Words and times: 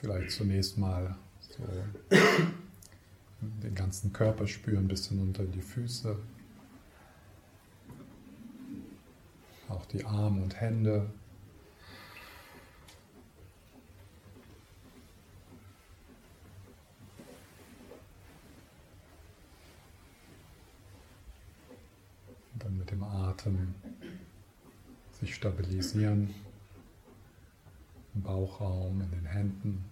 vielleicht 0.00 0.30
zunächst 0.30 0.78
mal 0.78 1.14
so 1.40 1.62
den 3.62 3.74
ganzen 3.74 4.12
Körper 4.12 4.46
spüren, 4.46 4.88
bis 4.88 5.08
hinunter 5.08 5.44
die 5.44 5.60
Füße, 5.60 6.16
auch 9.68 9.84
die 9.86 10.04
Arme 10.04 10.42
und 10.42 10.58
Hände. 10.58 11.10
Und 22.54 22.64
dann 22.64 22.78
mit 22.78 22.90
dem 22.90 23.02
Atem 23.02 23.74
sich 25.20 25.34
stabilisieren 25.34 26.34
im 28.14 28.22
Bauchraum, 28.22 29.00
in 29.02 29.10
den 29.10 29.26
Händen. 29.26 29.84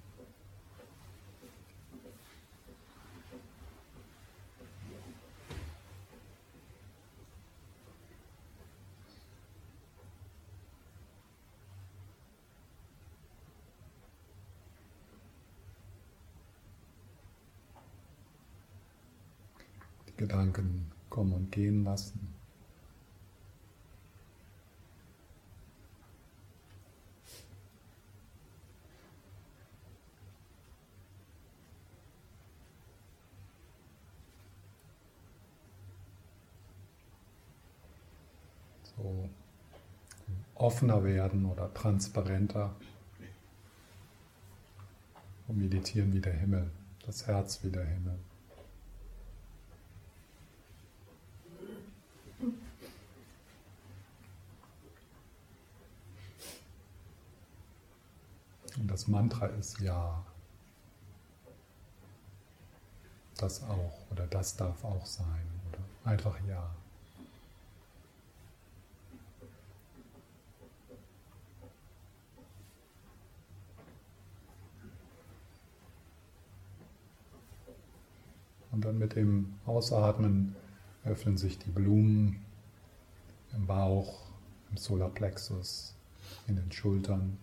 Die 20.08 20.16
Gedanken 20.16 20.90
kommen 21.10 21.32
und 21.32 21.47
gehen 21.58 21.82
lassen. 21.82 22.20
so 38.96 39.28
offener 40.54 41.02
werden 41.04 41.44
oder 41.44 41.72
transparenter 41.74 42.74
und 45.48 45.58
meditieren 45.58 46.12
wie 46.12 46.20
der 46.20 46.34
Himmel, 46.34 46.70
das 47.04 47.26
Herz 47.26 47.62
wie 47.64 47.70
der 47.70 47.84
Himmel. 47.84 48.18
Und 58.78 58.87
das 58.98 59.06
Mantra 59.06 59.46
ist 59.46 59.78
Ja. 59.78 60.24
Das 63.36 63.62
auch 63.62 64.10
oder 64.10 64.26
das 64.26 64.56
darf 64.56 64.82
auch 64.82 65.06
sein 65.06 65.46
oder 65.68 66.10
einfach 66.10 66.36
Ja. 66.48 66.68
Und 78.72 78.84
dann 78.84 78.98
mit 78.98 79.14
dem 79.14 79.60
Ausatmen 79.64 80.56
öffnen 81.04 81.38
sich 81.38 81.56
die 81.60 81.70
Blumen 81.70 82.44
im 83.52 83.64
Bauch, 83.64 84.22
im 84.72 84.76
Solarplexus, 84.76 85.94
in 86.48 86.56
den 86.56 86.72
Schultern. 86.72 87.38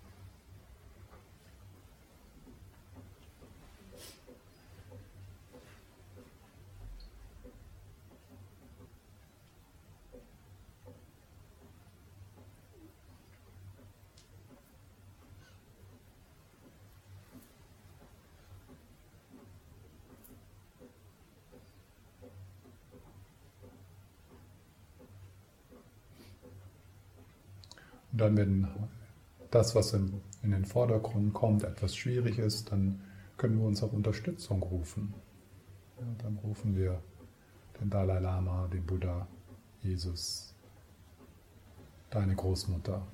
Dann, 28.25 28.37
wenn 28.37 28.67
das, 29.51 29.75
was 29.75 29.93
in, 29.93 30.19
in, 30.41 30.49
den 30.49 30.65
Vordergrund 30.65 31.35
kommt, 31.35 31.63
etwas 31.63 31.95
schwierig 31.95 32.39
ist, 32.39 32.71
dann 32.71 32.99
können 33.37 33.59
wir 33.59 33.67
uns 33.67 33.83
auch 33.83 33.93
Unterstützung 33.93 34.63
rufen. 34.63 35.13
Ja, 35.99 36.07
dann 36.23 36.37
rufen 36.37 36.75
wir 36.75 36.99
den 37.79 37.91
Dalai 37.91 38.17
Lama, 38.17 38.67
den 38.73 38.83
Buddha, 38.83 39.27
Jesus, 39.83 40.55
deine 42.09 42.35
Großmutter. 42.35 43.05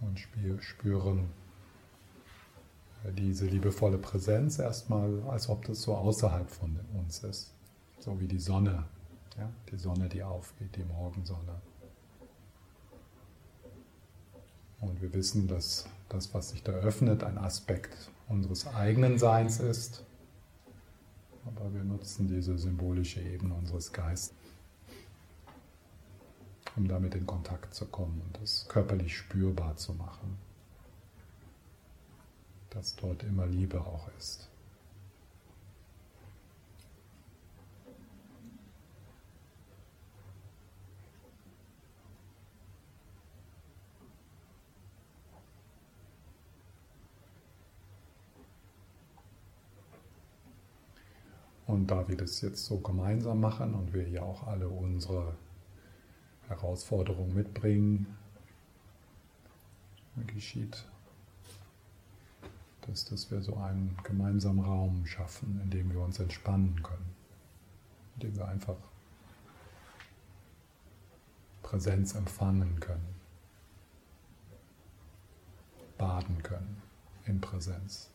Und 0.00 0.20
spüren 0.60 1.28
diese 3.16 3.46
liebevolle 3.46 3.98
Präsenz 3.98 4.60
erstmal, 4.60 5.22
als 5.22 5.48
ob 5.48 5.64
das 5.64 5.82
so 5.82 5.96
außerhalb 5.96 6.48
von 6.48 6.78
uns 7.00 7.24
ist, 7.24 7.52
so 7.98 8.20
wie 8.20 8.28
die 8.28 8.38
Sonne 8.38 8.84
ja, 9.38 9.50
die 9.70 9.76
Sonne, 9.76 10.08
die 10.08 10.22
aufgeht, 10.22 10.76
die 10.76 10.84
Morgensonne. 10.84 11.60
Und 14.80 15.00
wir 15.00 15.12
wissen, 15.14 15.46
dass 15.46 15.86
das, 16.08 16.34
was 16.34 16.50
sich 16.50 16.62
da 16.62 16.72
öffnet, 16.72 17.22
ein 17.22 17.38
Aspekt 17.38 18.10
unseres 18.28 18.66
eigenen 18.66 19.18
Seins 19.18 19.60
ist. 19.60 20.04
Aber 21.44 21.72
wir 21.72 21.84
nutzen 21.84 22.28
diese 22.28 22.58
symbolische 22.58 23.20
Ebene 23.20 23.54
unseres 23.54 23.92
Geistes, 23.92 24.36
um 26.76 26.86
damit 26.86 27.14
in 27.14 27.26
Kontakt 27.26 27.74
zu 27.74 27.86
kommen 27.86 28.20
und 28.22 28.42
es 28.42 28.66
körperlich 28.68 29.16
spürbar 29.16 29.76
zu 29.76 29.92
machen, 29.94 30.38
dass 32.70 32.96
dort 32.96 33.22
immer 33.24 33.46
Liebe 33.46 33.80
auch 33.80 34.08
ist. 34.18 34.51
Und 51.72 51.86
da 51.86 52.06
wir 52.06 52.18
das 52.18 52.42
jetzt 52.42 52.66
so 52.66 52.80
gemeinsam 52.80 53.40
machen 53.40 53.72
und 53.72 53.94
wir 53.94 54.06
ja 54.06 54.20
auch 54.20 54.46
alle 54.46 54.68
unsere 54.68 55.34
Herausforderungen 56.46 57.34
mitbringen, 57.34 58.06
geschieht 60.26 60.84
dass, 62.82 63.06
dass 63.06 63.30
wir 63.30 63.40
so 63.40 63.56
einen 63.56 63.96
gemeinsamen 64.02 64.62
Raum 64.62 65.06
schaffen, 65.06 65.60
in 65.62 65.70
dem 65.70 65.90
wir 65.92 66.00
uns 66.00 66.18
entspannen 66.18 66.82
können, 66.82 67.14
in 68.16 68.20
dem 68.20 68.36
wir 68.36 68.48
einfach 68.48 68.76
Präsenz 71.62 72.14
empfangen 72.14 72.80
können, 72.80 73.14
baden 75.96 76.42
können 76.42 76.82
in 77.24 77.40
Präsenz. 77.40 78.10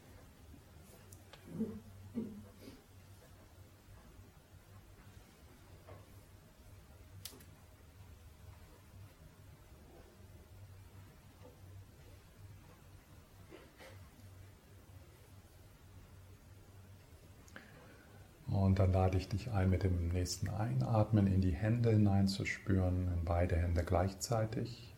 Dann 18.78 18.94
lade 18.94 19.18
ich 19.18 19.28
dich 19.28 19.50
ein, 19.50 19.72
mit 19.72 19.82
dem 19.82 20.10
nächsten 20.10 20.50
Einatmen 20.50 21.26
in 21.26 21.42
die 21.42 21.56
Hände 21.56 21.90
hineinzuspüren, 21.90 23.12
in 23.12 23.26
beide 23.26 23.56
Hände 23.56 23.84
gleichzeitig. 23.84 24.94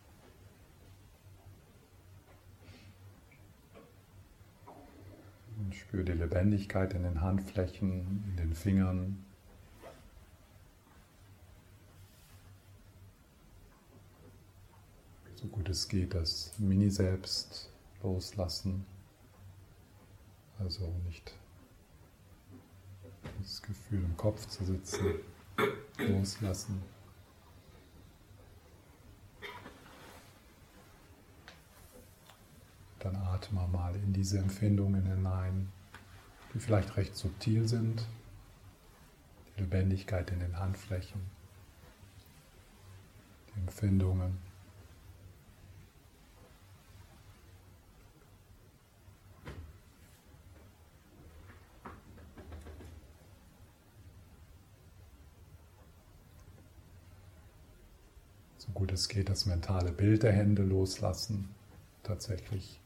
Und 5.56 5.74
spüre 5.74 6.04
die 6.04 6.12
Lebendigkeit 6.12 6.92
in 6.92 7.04
den 7.04 7.22
Handflächen, 7.22 8.22
in 8.28 8.36
den 8.36 8.54
Fingern. 8.54 9.24
So 15.36 15.48
gut 15.48 15.70
es 15.70 15.88
geht, 15.88 16.12
das 16.12 16.52
Mini-Selbst 16.58 17.72
loslassen. 18.02 18.84
Also 20.58 20.92
nicht 21.06 21.34
das 23.40 23.62
Gefühl 23.62 24.04
im 24.04 24.16
Kopf 24.16 24.46
zu 24.46 24.64
sitzen, 24.64 25.14
loslassen. 25.98 26.82
Dann 32.98 33.16
atme 33.16 33.66
mal 33.68 33.94
in 33.96 34.12
diese 34.12 34.38
Empfindungen 34.38 35.06
hinein, 35.06 35.72
die 36.52 36.58
vielleicht 36.58 36.96
recht 36.96 37.16
subtil 37.16 37.66
sind. 37.66 38.06
Die 39.56 39.62
Lebendigkeit 39.62 40.30
in 40.30 40.40
den 40.40 40.58
Handflächen, 40.58 41.20
die 43.48 43.60
Empfindungen. 43.60 44.49
So 58.60 58.70
gut 58.72 58.92
es 58.92 59.08
geht, 59.08 59.30
das 59.30 59.46
mentale 59.46 59.90
Bild 59.90 60.22
der 60.22 60.32
Hände 60.32 60.62
loslassen, 60.62 61.48
tatsächlich 62.02 62.78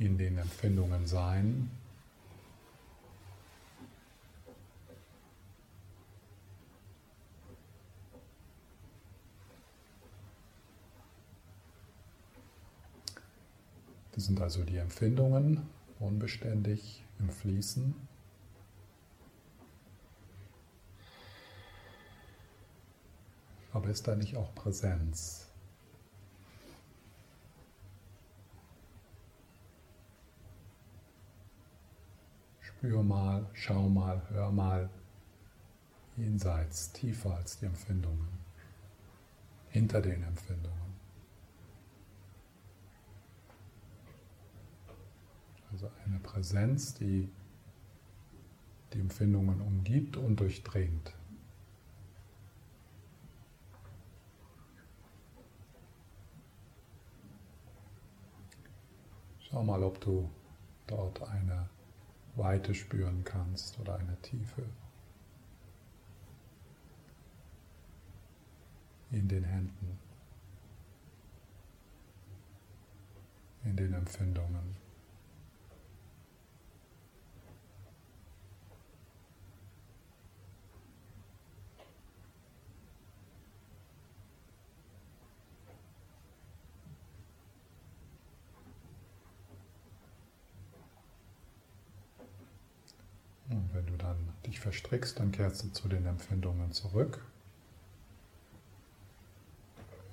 in 0.00 0.18
den 0.18 0.36
Empfindungen 0.36 1.06
sein. 1.06 1.70
Das 14.12 14.26
sind 14.26 14.40
also 14.40 14.64
die 14.64 14.76
Empfindungen, 14.76 15.68
unbeständig 16.00 17.04
im 17.20 17.30
Fließen. 17.30 17.94
Aber 23.74 23.88
ist 23.88 24.06
da 24.06 24.14
nicht 24.14 24.36
auch 24.36 24.54
Präsenz? 24.54 25.48
Spür 32.60 33.02
mal, 33.02 33.50
schau 33.52 33.88
mal, 33.88 34.22
hör 34.30 34.52
mal 34.52 34.88
jenseits, 36.16 36.92
tiefer 36.92 37.34
als 37.34 37.58
die 37.58 37.66
Empfindungen, 37.66 38.28
hinter 39.70 40.00
den 40.00 40.22
Empfindungen. 40.22 40.94
Also 45.72 45.90
eine 46.06 46.20
Präsenz, 46.20 46.94
die 46.94 47.28
die 48.92 49.00
Empfindungen 49.00 49.60
umgibt 49.60 50.16
und 50.16 50.38
durchdringt. 50.38 51.12
Schau 59.54 59.62
mal, 59.62 59.84
ob 59.84 60.00
du 60.00 60.28
dort 60.88 61.22
eine 61.28 61.68
Weite 62.34 62.74
spüren 62.74 63.22
kannst 63.22 63.78
oder 63.78 63.94
eine 63.94 64.20
Tiefe 64.20 64.64
in 69.12 69.28
den 69.28 69.44
Händen, 69.44 69.96
in 73.62 73.76
den 73.76 73.94
Empfindungen. 73.94 74.83
Dich 94.46 94.60
verstrickst, 94.60 95.18
dann 95.18 95.32
kehrst 95.32 95.64
du 95.64 95.68
zu 95.72 95.88
den 95.88 96.06
Empfindungen 96.06 96.72
zurück. 96.72 97.24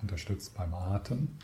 Unterstützt 0.01 0.55
beim 0.55 0.73
Atem. 0.73 1.37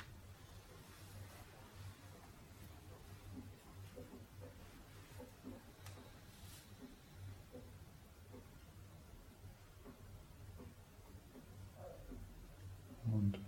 Und 13.11 13.39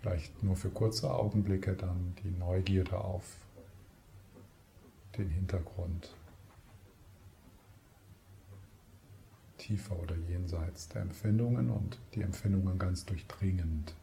vielleicht 0.00 0.42
nur 0.42 0.56
für 0.56 0.70
kurze 0.70 1.12
Augenblicke 1.12 1.74
dann 1.74 2.14
die 2.22 2.30
Neugierde 2.30 2.98
auf 2.98 3.36
den 5.18 5.28
Hintergrund. 5.28 6.14
Tiefer 9.66 9.98
oder 9.98 10.14
jenseits 10.28 10.88
der 10.88 11.02
Empfindungen 11.02 11.70
und 11.70 11.98
die 12.14 12.22
Empfindungen 12.22 12.78
ganz 12.78 13.04
durchdringend. 13.04 13.94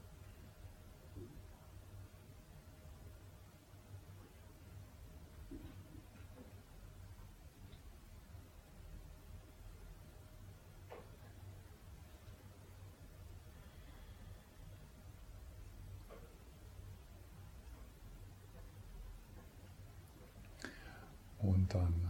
Und 21.40 21.74
dann 21.74 22.04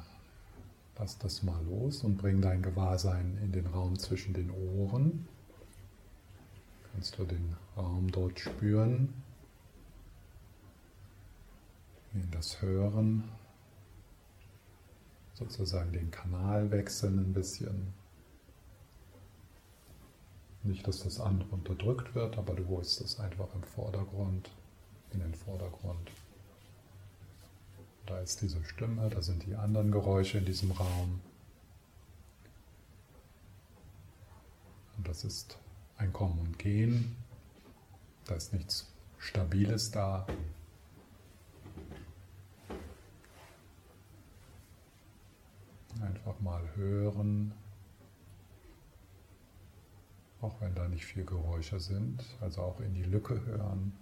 Lass 1.04 1.13
das 1.24 1.42
mal 1.42 1.64
los 1.66 2.04
und 2.04 2.18
bring 2.18 2.42
dein 2.42 2.62
Gewahrsein 2.62 3.40
in 3.42 3.52
den 3.52 3.66
Raum 3.68 3.98
zwischen 3.98 4.34
den 4.34 4.52
Ohren. 4.52 5.28
Kannst 6.92 7.18
du 7.18 7.24
den 7.24 7.56
Raum 7.78 8.12
dort 8.12 8.40
spüren, 8.40 9.14
in 12.14 12.30
das 12.32 12.62
Hören, 12.62 13.24
sozusagen 15.34 15.92
den 15.94 16.12
Kanal 16.12 16.70
wechseln 16.72 17.18
ein 17.20 17.34
bisschen. 17.34 17.94
Nicht, 20.64 20.88
dass 20.88 21.04
das 21.04 21.20
andere 21.20 21.50
unterdrückt 21.50 22.14
wird, 22.16 22.38
aber 22.38 22.54
du 22.54 22.68
holst 22.68 23.02
es 23.02 23.20
einfach 23.20 23.54
im 23.56 23.64
Vordergrund, 23.64 24.52
in 25.12 25.20
den 25.20 25.34
Vordergrund. 25.34 26.12
Da 28.06 28.20
ist 28.20 28.42
diese 28.42 28.64
Stimme, 28.66 29.10
da 29.10 29.22
sind 29.22 29.46
die 29.46 29.56
anderen 29.56 29.92
Geräusche 29.92 30.38
in 30.38 30.46
diesem 30.46 30.72
Raum. 30.72 31.22
Und 34.98 35.08
das 35.08 35.24
ist 35.24 35.58
ein 35.98 36.12
Kommen 36.12 36.40
und 36.40 36.60
Gehen. 36.60 37.16
Da 38.26 38.36
ist 38.36 38.54
nichts 38.54 38.92
Stabiles 39.20 39.92
da. 39.92 40.28
Einfach 46.02 46.40
mal 46.42 46.62
hören, 46.76 47.54
auch 50.42 50.60
wenn 50.60 50.76
da 50.76 50.90
nicht 50.90 51.06
viel 51.06 51.24
Geräusche 51.24 51.80
sind, 51.80 52.24
also 52.42 52.62
auch 52.62 52.80
in 52.82 52.94
die 52.94 53.04
Lücke 53.04 53.46
hören. 53.46 53.94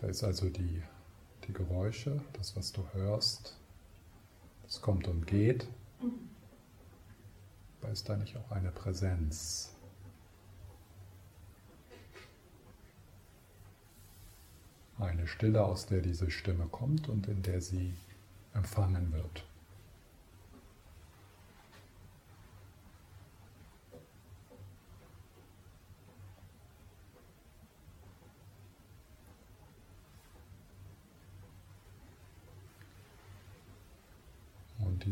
Da 0.00 0.06
ist 0.06 0.24
also 0.24 0.48
die, 0.48 0.82
die 1.46 1.52
Geräusche, 1.52 2.22
das, 2.32 2.56
was 2.56 2.72
du 2.72 2.82
hörst, 2.94 3.54
das 4.62 4.80
kommt 4.80 5.06
und 5.06 5.26
geht. 5.26 5.68
Aber 7.80 7.92
ist 7.92 8.08
da 8.08 8.16
nicht 8.16 8.34
auch 8.38 8.50
eine 8.50 8.70
Präsenz? 8.70 9.74
Eine 14.98 15.26
Stille, 15.26 15.62
aus 15.62 15.84
der 15.84 16.00
diese 16.00 16.30
Stimme 16.30 16.66
kommt 16.66 17.10
und 17.10 17.26
in 17.26 17.42
der 17.42 17.60
sie 17.60 17.92
empfangen 18.54 19.12
wird. 19.12 19.44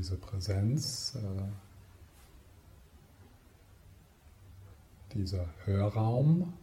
Diese 0.09 0.21
Präsenz, 0.21 1.17
äh, 1.17 1.43
dieser 5.13 5.47
Hörraum, 5.67 6.55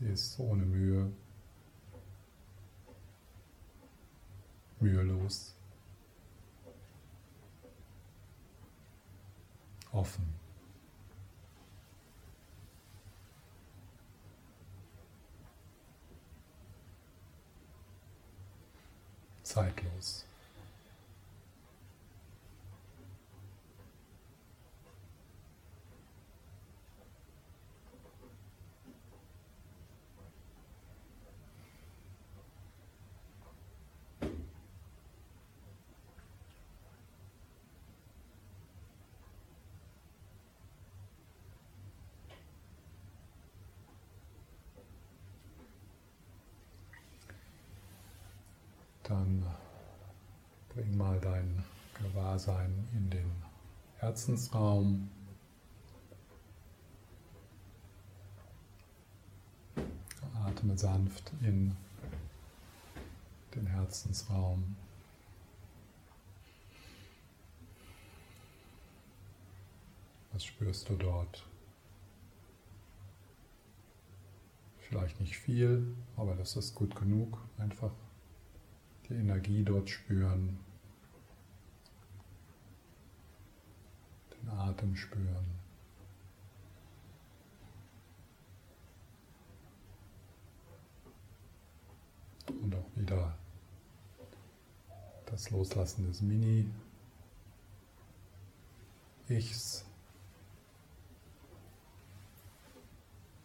ist 0.00 0.40
ohne 0.40 0.64
Mühe 0.64 1.12
mühelos, 4.80 5.54
offen. 9.92 10.43
cycles. 19.54 20.24
Dann 49.04 49.44
bring 50.70 50.96
mal 50.96 51.20
dein 51.20 51.62
Gewahrsein 51.94 52.88
in 52.94 53.10
den 53.10 53.30
Herzensraum. 53.98 55.10
Atme 60.44 60.76
sanft 60.76 61.32
in 61.40 61.76
den 63.54 63.66
Herzensraum. 63.66 64.76
Was 70.32 70.44
spürst 70.44 70.88
du 70.88 70.96
dort? 70.96 71.46
Vielleicht 74.80 75.20
nicht 75.20 75.36
viel, 75.36 75.94
aber 76.16 76.34
das 76.34 76.56
ist 76.56 76.74
gut 76.74 76.96
genug. 76.96 77.38
Einfach 77.58 77.92
die 79.08 79.14
Energie 79.14 79.62
dort 79.62 79.90
spüren, 79.90 80.58
den 84.32 84.48
Atem 84.50 84.96
spüren. 84.96 85.44
Und 92.46 92.74
auch 92.74 92.96
wieder 92.96 93.36
das 95.26 95.50
Loslassen 95.50 96.06
des 96.06 96.22
Mini-Ichs. 96.22 96.70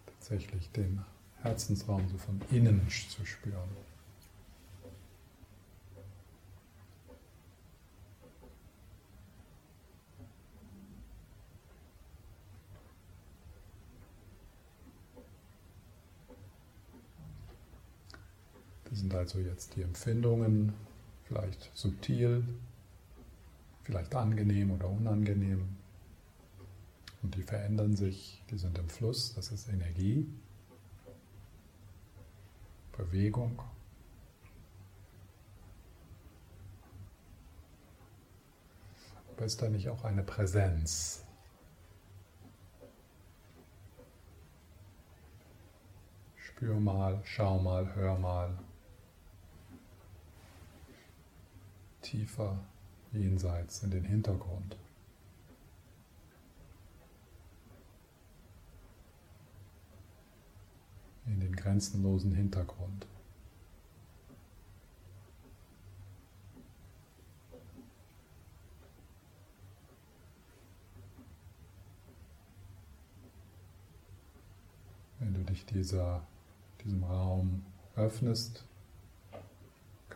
Tatsächlich 0.05 0.71
den 0.71 1.03
Herzensraum 1.41 2.07
so 2.09 2.17
von 2.17 2.39
innen 2.51 2.87
zu 2.89 3.25
spüren. 3.25 3.88
Sind 19.09 19.17
also 19.17 19.39
jetzt 19.39 19.75
die 19.75 19.81
Empfindungen 19.81 20.73
vielleicht 21.23 21.71
subtil, 21.73 22.43
vielleicht 23.83 24.13
angenehm 24.13 24.71
oder 24.71 24.87
unangenehm. 24.87 25.67
Und 27.23 27.35
die 27.35 27.41
verändern 27.41 27.95
sich, 27.95 28.43
die 28.51 28.57
sind 28.57 28.77
im 28.77 28.87
Fluss, 28.87 29.33
das 29.33 29.51
ist 29.51 29.67
Energie, 29.67 30.27
Bewegung. 32.95 33.59
Aber 39.35 39.45
ist 39.45 39.59
da 39.59 39.69
nicht 39.69 39.89
auch 39.89 40.03
eine 40.03 40.21
Präsenz? 40.21 41.25
Spür 46.35 46.79
mal, 46.79 47.19
schau 47.23 47.57
mal, 47.57 47.95
hör 47.95 48.19
mal. 48.19 48.68
Tiefer 52.09 52.57
jenseits 53.11 53.83
in 53.83 53.91
den 53.91 54.03
Hintergrund. 54.03 54.75
In 61.27 61.39
den 61.39 61.55
grenzenlosen 61.55 62.33
Hintergrund. 62.33 63.05
Wenn 75.19 75.35
du 75.35 75.43
dich 75.43 75.63
dieser, 75.67 76.25
diesem 76.83 77.03
Raum 77.03 77.63
öffnest, 77.95 78.65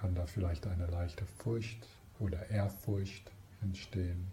kann 0.04 0.16
da 0.16 0.26
vielleicht 0.26 0.68
eine 0.68 0.86
leichte 0.88 1.26
Furcht 1.26 1.88
oder 2.20 2.50
Ehrfurcht 2.50 3.32
entstehen. 3.62 4.28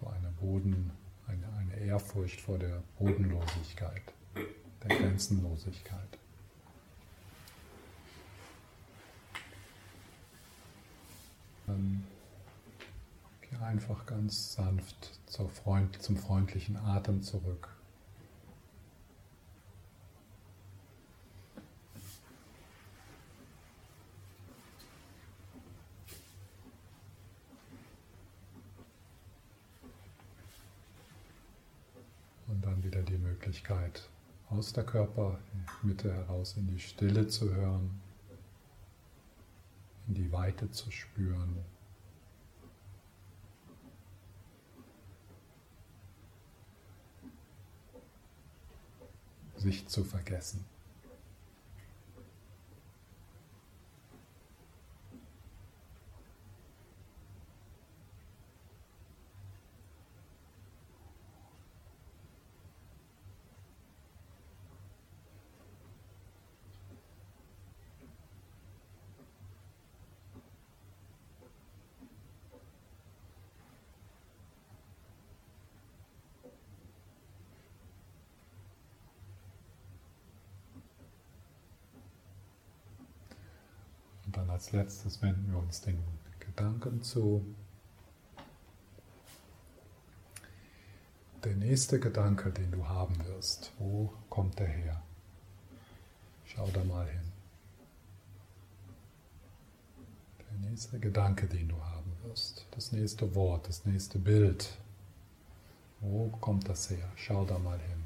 So 0.00 0.08
eine 0.08 0.32
Boden, 0.40 0.90
eine, 1.28 1.46
eine 1.58 1.76
Ehrfurcht 1.76 2.40
vor 2.40 2.58
der 2.58 2.82
Bodenlosigkeit, 2.98 4.02
der 4.34 4.98
Grenzenlosigkeit. 4.98 6.18
Dann 11.68 12.04
geh 13.42 13.56
einfach 13.58 14.06
ganz 14.06 14.54
sanft 14.54 15.20
Freund, 15.62 16.02
zum 16.02 16.16
freundlichen 16.16 16.76
Atem 16.76 17.22
zurück. 17.22 17.75
Möglichkeit, 33.66 34.08
aus 34.48 34.72
der 34.72 34.84
Körpermitte 34.84 36.12
heraus 36.12 36.56
in 36.56 36.68
die 36.68 36.78
Stille 36.78 37.26
zu 37.26 37.52
hören, 37.52 38.00
in 40.06 40.14
die 40.14 40.30
Weite 40.32 40.70
zu 40.70 40.90
spüren. 40.90 41.64
sich 49.56 49.88
zu 49.88 50.04
vergessen. 50.04 50.64
Als 84.56 84.72
letztes 84.72 85.20
wenden 85.20 85.52
wir 85.52 85.58
uns 85.58 85.82
den 85.82 86.02
Gedanken 86.40 87.02
zu. 87.02 87.44
Der 91.44 91.54
nächste 91.54 92.00
Gedanke, 92.00 92.50
den 92.50 92.70
du 92.72 92.88
haben 92.88 93.22
wirst, 93.26 93.70
wo 93.78 94.14
kommt 94.30 94.58
der 94.58 94.68
her? 94.68 95.02
Schau 96.46 96.66
da 96.72 96.82
mal 96.84 97.06
hin. 97.06 97.32
Der 100.38 100.70
nächste 100.70 100.98
Gedanke, 101.00 101.46
den 101.48 101.68
du 101.68 101.78
haben 101.78 102.10
wirst, 102.22 102.64
das 102.70 102.92
nächste 102.92 103.34
Wort, 103.34 103.68
das 103.68 103.84
nächste 103.84 104.18
Bild, 104.18 104.74
wo 106.00 106.28
kommt 106.40 106.66
das 106.66 106.88
her? 106.88 107.12
Schau 107.16 107.44
da 107.44 107.58
mal 107.58 107.78
hin. 107.78 108.05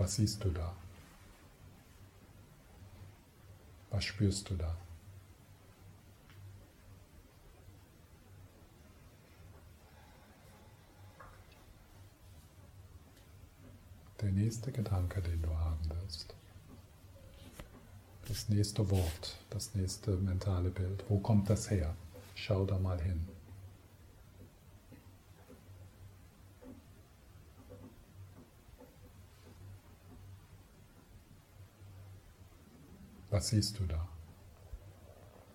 Was 0.00 0.14
siehst 0.14 0.42
du 0.42 0.48
da? 0.48 0.74
Was 3.90 4.02
spürst 4.02 4.48
du 4.48 4.54
da? 4.54 4.74
Der 14.22 14.30
nächste 14.32 14.72
Gedanke, 14.72 15.20
den 15.20 15.42
du 15.42 15.54
haben 15.54 15.90
wirst. 15.90 16.34
Das 18.26 18.48
nächste 18.48 18.88
Wort, 18.90 19.36
das 19.50 19.74
nächste 19.74 20.12
mentale 20.16 20.70
Bild. 20.70 21.04
Wo 21.10 21.18
kommt 21.18 21.50
das 21.50 21.70
her? 21.70 21.94
Schau 22.34 22.64
da 22.64 22.78
mal 22.78 22.98
hin. 23.02 23.28
Was 33.30 33.48
siehst 33.48 33.78
du 33.78 33.86
da? 33.86 34.08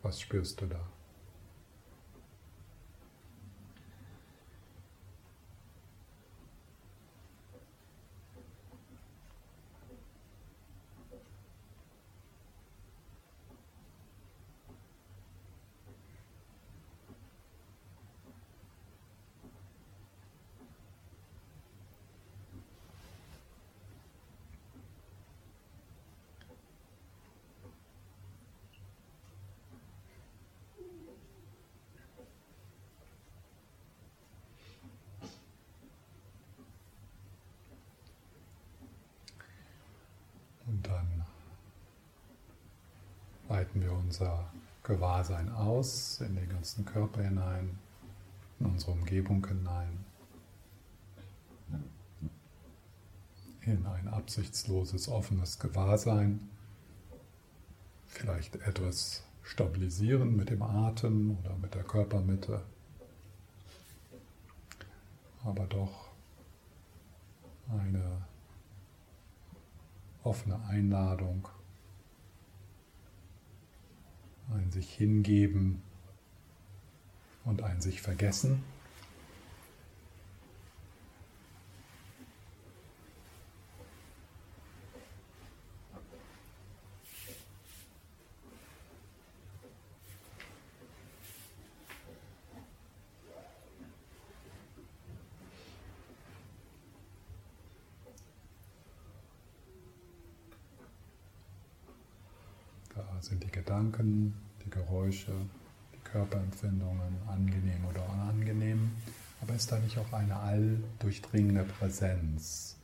Was 0.01 0.21
spürst 0.21 0.61
du 0.61 0.67
da? 0.67 0.79
Weiten 43.65 43.81
wir 43.81 43.93
unser 43.93 44.51
Gewahrsein 44.83 45.51
aus 45.51 46.21
in 46.21 46.35
den 46.35 46.47
ganzen 46.49 46.85
Körper 46.85 47.23
hinein, 47.23 47.79
in 48.59 48.67
unsere 48.67 48.91
Umgebung 48.91 49.45
hinein, 49.47 50.05
in 53.61 53.85
ein 53.87 54.07
absichtsloses, 54.07 55.09
offenes 55.09 55.57
Gewahrsein, 55.57 56.47
vielleicht 58.05 58.55
etwas 58.57 59.23
stabilisieren 59.41 60.35
mit 60.35 60.51
dem 60.51 60.61
Atem 60.61 61.37
oder 61.43 61.55
mit 61.55 61.73
der 61.73 61.83
Körpermitte, 61.83 62.61
aber 65.43 65.65
doch 65.65 66.11
eine 67.69 68.21
offene 70.23 70.63
Einladung 70.67 71.47
ein 74.53 74.71
sich 74.71 74.91
hingeben 74.91 75.81
und 77.45 77.61
ein 77.61 77.81
sich 77.81 78.01
vergessen. 78.01 78.63
Da 102.93 103.21
sind 103.21 103.43
die 103.43 103.51
Gedanken, 103.51 104.33
die 105.93 105.99
Körperempfindungen, 106.03 107.17
angenehm 107.27 107.85
oder 107.85 108.07
unangenehm. 108.09 108.91
Aber 109.41 109.53
ist 109.53 109.71
da 109.71 109.79
nicht 109.79 109.97
auch 109.97 110.11
eine 110.11 110.35
alldurchdringende 110.35 111.63
Präsenz? 111.63 112.75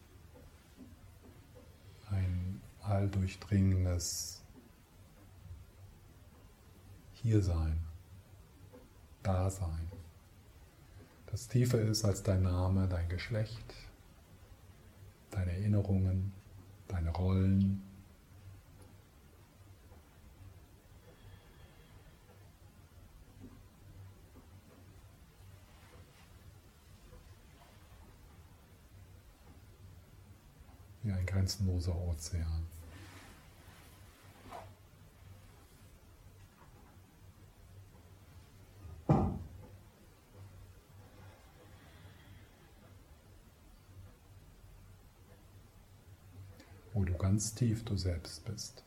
Ein 2.09 2.61
alldurchdringendes 2.81 4.41
Hiersein, 7.13 7.79
Dasein, 9.23 9.91
das 11.31 11.47
tiefer 11.47 11.79
ist 11.79 12.03
als 12.03 12.23
dein 12.23 12.43
Name, 12.43 12.87
dein 12.89 13.07
Geschlecht, 13.07 13.73
deine 15.29 15.51
Erinnerungen, 15.51 16.33
deine 16.89 17.09
Rollen, 17.11 17.81
wie 31.03 31.11
ein 31.11 31.25
grenzenloser 31.25 31.95
Ozean. 31.95 32.67
wo 46.93 47.05
du 47.05 47.13
ganz 47.13 47.55
tief 47.55 47.85
du 47.85 47.95
selbst 47.95 48.43
bist. 48.43 48.83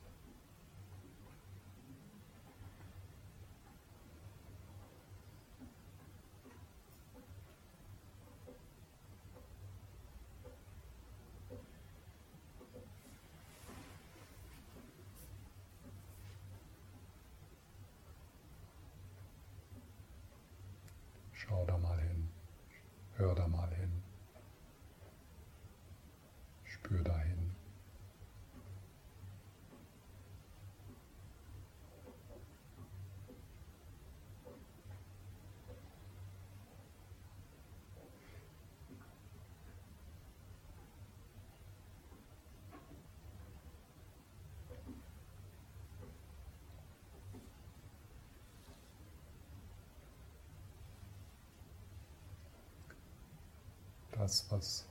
Das, 54.25 54.51
was 54.51 54.87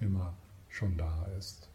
immer 0.00 0.36
schon 0.68 0.98
da 0.98 1.24
ist. 1.38 1.70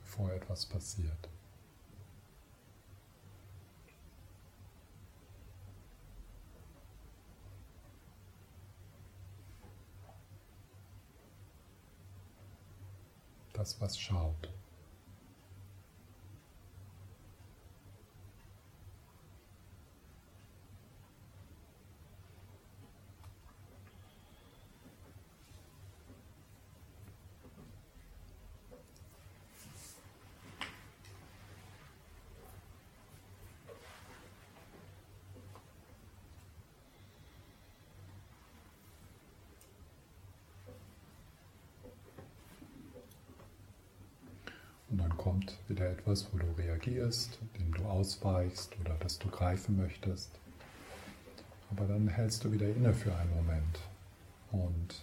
Bevor 0.00 0.30
etwas 0.32 0.64
passiert. 0.66 1.28
Das, 13.52 13.80
was 13.80 13.98
schaut. 13.98 14.48
Kommt 45.40 45.56
wieder 45.68 45.90
etwas, 45.90 46.26
wo 46.32 46.38
du 46.38 46.46
reagierst, 46.58 47.38
dem 47.58 47.72
du 47.72 47.84
ausweichst 47.84 48.76
oder 48.80 48.94
das 49.00 49.18
du 49.18 49.28
greifen 49.28 49.76
möchtest. 49.76 50.30
Aber 51.70 51.86
dann 51.86 52.08
hältst 52.08 52.44
du 52.44 52.52
wieder 52.52 52.68
inne 52.68 52.92
für 52.92 53.14
einen 53.14 53.34
Moment 53.34 53.78
und 54.52 55.02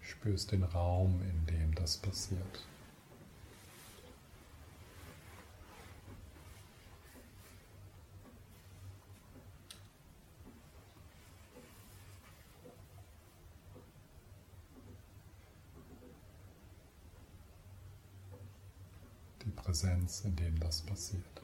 spürst 0.00 0.52
den 0.52 0.62
Raum, 0.62 1.20
in 1.22 1.46
dem 1.46 1.74
das 1.74 1.96
passiert. 1.96 2.40
Die 19.44 19.50
Präsenz, 19.84 20.22
in 20.24 20.34
dem 20.36 20.58
das 20.60 20.80
passiert. 20.80 21.43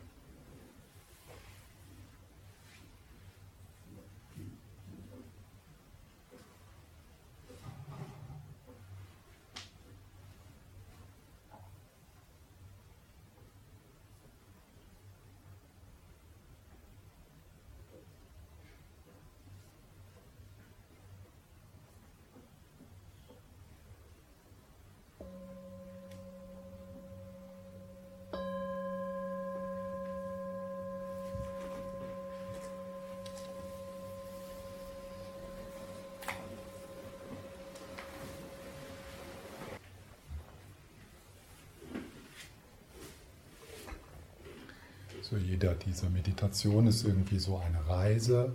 So 45.23 45.37
jeder 45.37 45.75
dieser 45.75 46.09
Meditationen 46.09 46.89
ist 46.89 47.05
irgendwie 47.05 47.39
so 47.39 47.59
eine 47.59 47.87
Reise, 47.89 48.53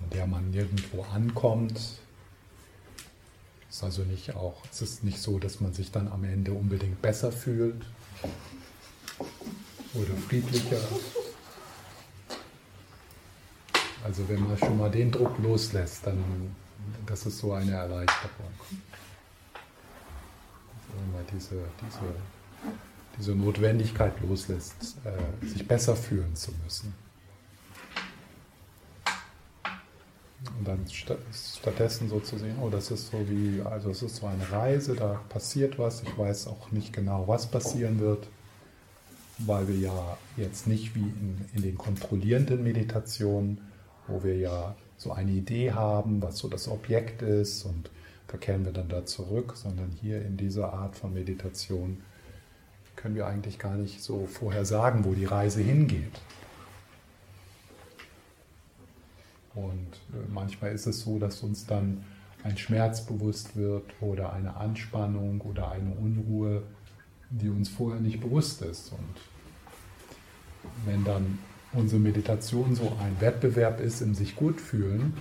in 0.00 0.10
der 0.10 0.26
man 0.26 0.50
nirgendwo 0.50 1.02
ankommt. 1.02 1.78
Es 3.68 3.76
ist 3.76 3.84
also 3.84 4.02
nicht 4.02 4.34
auch, 4.34 4.62
es 4.70 4.82
ist 4.82 5.04
nicht 5.04 5.20
so, 5.20 5.38
dass 5.38 5.60
man 5.60 5.72
sich 5.72 5.92
dann 5.92 6.08
am 6.08 6.24
Ende 6.24 6.52
unbedingt 6.52 7.00
besser 7.00 7.32
fühlt 7.32 7.86
oder 9.94 10.14
friedlicher. 10.28 10.80
Also 14.04 14.28
wenn 14.28 14.46
man 14.46 14.58
schon 14.58 14.78
mal 14.78 14.90
den 14.90 15.10
Druck 15.10 15.38
loslässt, 15.38 16.06
dann 16.06 16.22
das 17.06 17.26
ist 17.26 17.38
so 17.38 17.52
eine 17.52 17.72
Erleichterung. 17.72 18.52
Also 20.88 21.12
man 21.12 21.24
diese, 21.32 21.56
diese 21.82 22.14
diese 23.18 23.34
Notwendigkeit 23.34 24.12
loslässt, 24.20 24.96
äh, 25.04 25.46
sich 25.46 25.66
besser 25.66 25.96
fühlen 25.96 26.34
zu 26.34 26.52
müssen. 26.64 26.94
Und 30.58 30.68
dann 30.68 30.84
stattdessen 31.32 32.08
so 32.08 32.20
zu 32.20 32.38
sehen, 32.38 32.56
oh, 32.62 32.70
das 32.70 32.90
ist 32.90 33.10
so 33.10 33.18
wie, 33.28 33.62
also 33.62 33.90
es 33.90 34.02
ist 34.02 34.16
so 34.16 34.26
eine 34.26 34.50
Reise, 34.50 34.94
da 34.94 35.20
passiert 35.28 35.78
was, 35.78 36.02
ich 36.02 36.16
weiß 36.16 36.46
auch 36.48 36.70
nicht 36.70 36.92
genau, 36.92 37.26
was 37.26 37.46
passieren 37.46 37.98
wird, 37.98 38.28
weil 39.38 39.68
wir 39.68 39.76
ja 39.76 40.18
jetzt 40.36 40.66
nicht 40.66 40.94
wie 40.94 41.00
in, 41.00 41.44
in 41.54 41.62
den 41.62 41.76
kontrollierenden 41.76 42.62
Meditationen, 42.62 43.60
wo 44.06 44.22
wir 44.22 44.36
ja 44.36 44.76
so 44.96 45.12
eine 45.12 45.32
Idee 45.32 45.72
haben, 45.72 46.22
was 46.22 46.38
so 46.38 46.48
das 46.48 46.68
Objekt 46.68 47.22
ist 47.22 47.64
und 47.64 47.90
da 48.28 48.38
kehren 48.38 48.64
wir 48.64 48.72
dann 48.72 48.88
da 48.88 49.04
zurück, 49.04 49.54
sondern 49.56 49.90
hier 49.90 50.22
in 50.22 50.36
dieser 50.36 50.72
Art 50.72 50.96
von 50.96 51.12
Meditation 51.12 52.02
können 52.96 53.14
wir 53.14 53.26
eigentlich 53.26 53.58
gar 53.58 53.74
nicht 53.74 54.02
so 54.02 54.26
vorher 54.26 54.64
sagen, 54.64 55.04
wo 55.04 55.14
die 55.14 55.26
Reise 55.26 55.60
hingeht. 55.60 56.20
Und 59.54 59.94
äh, 60.12 60.28
manchmal 60.32 60.72
ist 60.72 60.86
es 60.86 61.00
so, 61.00 61.18
dass 61.18 61.42
uns 61.42 61.66
dann 61.66 62.04
ein 62.44 62.58
Schmerz 62.58 63.04
bewusst 63.04 63.56
wird 63.56 63.84
oder 64.00 64.32
eine 64.32 64.56
Anspannung 64.56 65.40
oder 65.40 65.70
eine 65.70 65.92
Unruhe, 65.92 66.62
die 67.30 67.48
uns 67.48 67.68
vorher 67.68 68.00
nicht 68.00 68.20
bewusst 68.20 68.62
ist. 68.62 68.92
Und 68.92 69.16
wenn 70.84 71.04
dann 71.04 71.38
unsere 71.72 72.00
Meditation 72.00 72.74
so 72.74 72.96
ein 73.00 73.20
Wettbewerb 73.20 73.80
ist 73.80 74.00
im 74.00 74.14
sich 74.14 74.36
gut 74.36 74.60
fühlen, 74.60 75.14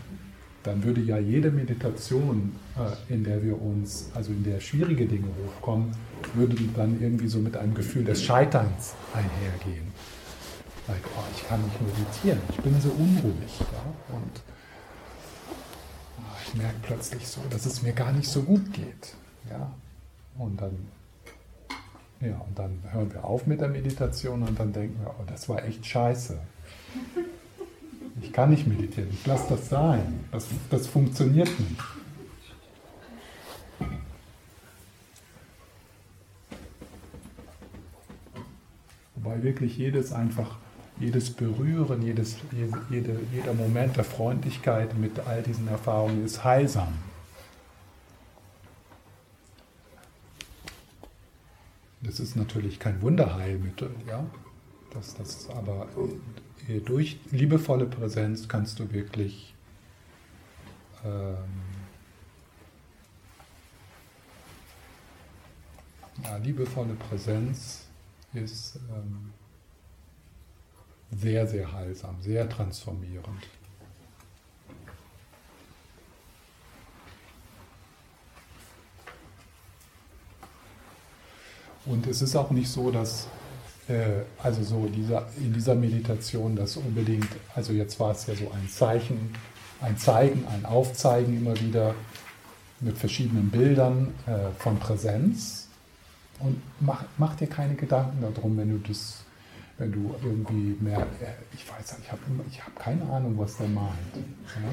dann 0.65 0.83
würde 0.83 1.01
ja 1.01 1.17
jede 1.17 1.51
Meditation, 1.51 2.55
äh, 2.75 3.13
in 3.13 3.23
der 3.23 3.43
wir 3.43 3.61
uns, 3.61 4.09
also 4.15 4.31
in 4.31 4.43
der 4.43 4.59
schwierige 4.59 5.05
Dinge 5.05 5.27
hochkommen, 5.45 5.91
würde 6.33 6.55
dann 6.75 6.99
irgendwie 7.01 7.27
so 7.27 7.39
mit 7.39 7.55
einem 7.55 7.75
Gefühl 7.75 8.03
des 8.03 8.23
Scheiterns 8.23 8.93
einhergehen. 9.13 9.87
Like, 10.87 11.03
oh, 11.17 11.23
ich 11.35 11.47
kann 11.47 11.61
nicht 11.63 11.81
meditieren, 11.81 12.39
ich 12.49 12.57
bin 12.57 12.79
so 12.81 12.89
unruhig. 12.89 13.59
Ja? 13.59 14.15
Und 14.15 14.41
oh, 16.19 16.37
ich 16.45 16.55
merke 16.55 16.77
plötzlich 16.81 17.27
so, 17.27 17.41
dass 17.49 17.65
es 17.65 17.81
mir 17.81 17.93
gar 17.93 18.11
nicht 18.11 18.27
so 18.27 18.41
gut 18.41 18.73
geht. 18.73 19.15
Ja? 19.49 19.71
Und 20.37 20.61
dann 20.61 20.75
ja, 22.21 22.37
und 22.47 22.57
dann 22.57 22.79
hören 22.91 23.13
wir 23.13 23.25
auf 23.25 23.45
mit 23.45 23.59
der 23.61 23.67
Meditation 23.67 24.41
und 24.41 24.57
dann 24.57 24.71
denken 24.71 24.99
wir, 25.01 25.13
oh, 25.19 25.23
das 25.27 25.49
war 25.49 25.63
echt 25.63 25.85
scheiße. 25.85 26.39
Ich 28.25 28.33
kann 28.33 28.49
nicht 28.49 28.65
meditieren, 28.65 29.09
ich 29.11 29.25
lasse 29.27 29.49
das 29.49 29.69
sein. 29.69 30.25
Das, 30.31 30.47
das 30.71 30.87
funktioniert 30.87 31.47
nicht. 31.59 31.79
Wobei 39.15 39.43
wirklich 39.43 39.77
jedes 39.77 40.11
einfach, 40.11 40.57
jedes 40.99 41.29
Berühren, 41.29 42.01
jedes, 42.01 42.37
jede, 42.89 43.19
jeder 43.31 43.53
Moment 43.53 43.95
der 43.95 44.03
Freundlichkeit 44.03 44.97
mit 44.97 45.19
all 45.19 45.43
diesen 45.43 45.67
Erfahrungen 45.67 46.25
ist 46.25 46.43
heilsam. 46.43 46.93
Das 52.01 52.19
ist 52.19 52.35
natürlich 52.35 52.79
kein 52.79 53.01
Wunderheilmittel, 53.03 53.91
ja. 54.07 54.25
Das, 54.91 55.13
das 55.13 55.47
aber 55.49 55.87
durch 56.67 57.19
liebevolle 57.31 57.85
Präsenz 57.85 58.47
kannst 58.47 58.79
du 58.79 58.91
wirklich 58.91 59.53
ähm, 61.03 61.35
ja, 66.23 66.37
liebevolle 66.37 66.95
Präsenz 66.95 67.85
ist 68.33 68.79
ähm, 68.89 69.31
sehr, 71.11 71.47
sehr 71.47 71.71
heilsam, 71.71 72.21
sehr 72.21 72.49
transformierend. 72.49 73.47
Und 81.85 82.07
es 82.07 82.23
ist 82.23 82.35
auch 82.35 82.49
nicht 82.49 82.69
so, 82.69 82.89
dass 82.89 83.27
also 84.41 84.63
so 84.63 84.87
dieser, 84.87 85.27
in 85.37 85.53
dieser 85.53 85.75
Meditation 85.75 86.55
das 86.55 86.77
unbedingt, 86.77 87.27
also 87.53 87.73
jetzt 87.73 87.99
war 87.99 88.11
es 88.11 88.25
ja 88.25 88.35
so 88.35 88.51
ein 88.51 88.67
Zeichen, 88.67 89.35
ein 89.81 89.97
Zeigen, 89.97 90.43
ein 90.47 90.65
Aufzeigen 90.65 91.37
immer 91.37 91.59
wieder 91.59 91.93
mit 92.79 92.97
verschiedenen 92.97 93.49
Bildern 93.49 94.13
äh, 94.25 94.51
von 94.59 94.77
Präsenz. 94.79 95.67
Und 96.39 96.61
mach, 96.79 97.03
mach 97.17 97.35
dir 97.35 97.47
keine 97.47 97.75
Gedanken 97.75 98.21
darum, 98.21 98.57
wenn 98.57 98.69
du 98.69 98.87
das, 98.87 99.23
wenn 99.77 99.91
du 99.91 100.15
irgendwie 100.23 100.75
mehr, 100.81 100.99
äh, 100.99 101.33
ich 101.53 101.69
weiß 101.69 101.97
ich 102.01 102.11
habe 102.11 102.21
hab 102.65 102.79
keine 102.79 103.03
Ahnung, 103.09 103.37
was 103.37 103.57
der 103.57 103.67
meint. 103.67 104.15
Ja? 104.15 104.69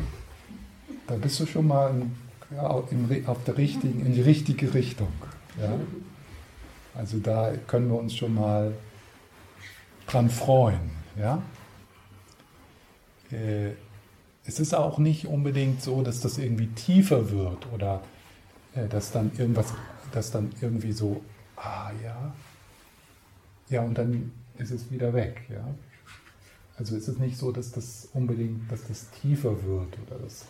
Da 1.07 1.17
bist 1.17 1.39
du 1.41 1.47
schon 1.47 1.69
mal 1.69 1.91
in, 1.91 2.13
ja, 2.57 2.83
in, 2.91 3.27
auf 3.27 3.45
der 3.45 3.57
richtigen, 3.57 4.05
in 4.05 4.15
die 4.15 4.23
richtige 4.23 4.75
Richtung. 4.75 5.13
Ja? 5.61 5.75
Also 6.95 7.19
da 7.19 7.53
können 7.67 7.89
wir 7.89 7.99
uns 7.99 8.17
schon 8.17 8.35
mal 8.35 8.73
dran 10.13 10.31
freuen. 10.31 10.91
Ja? 11.17 11.43
Äh, 13.31 13.71
es 14.45 14.61
ist 14.61 14.75
auch 14.75 14.99
nicht 14.99 15.27
unbedingt 15.27 15.83
so, 15.83 16.03
dass 16.03 16.21
das 16.21 16.39
irgendwie 16.39 16.69
tiefer 16.69 17.31
wird 17.31 17.73
oder 17.73 18.03
äh, 18.75 18.89
dass 18.89 19.13
dann 19.13 19.31
irgendwas, 19.39 19.73
dass 20.13 20.31
dann 20.31 20.51
irgendwie 20.61 20.93
so, 20.93 21.23
ah 21.57 21.91
ja, 22.03 22.35
ja 23.69 23.83
und 23.83 23.97
dann 23.97 24.33
ist 24.59 24.71
es 24.71 24.91
wieder 24.91 25.15
weg. 25.15 25.43
Ja? 25.49 25.67
Also 26.77 26.97
es 26.97 27.09
ist 27.09 27.21
nicht 27.21 27.37
so, 27.37 27.53
dass 27.53 27.71
das 27.73 28.09
unbedingt, 28.13 28.71
dass 28.71 28.87
das 28.87 29.11
tiefer 29.11 29.63
wird 29.65 29.99
oder 30.07 30.19
dass, 30.19 30.47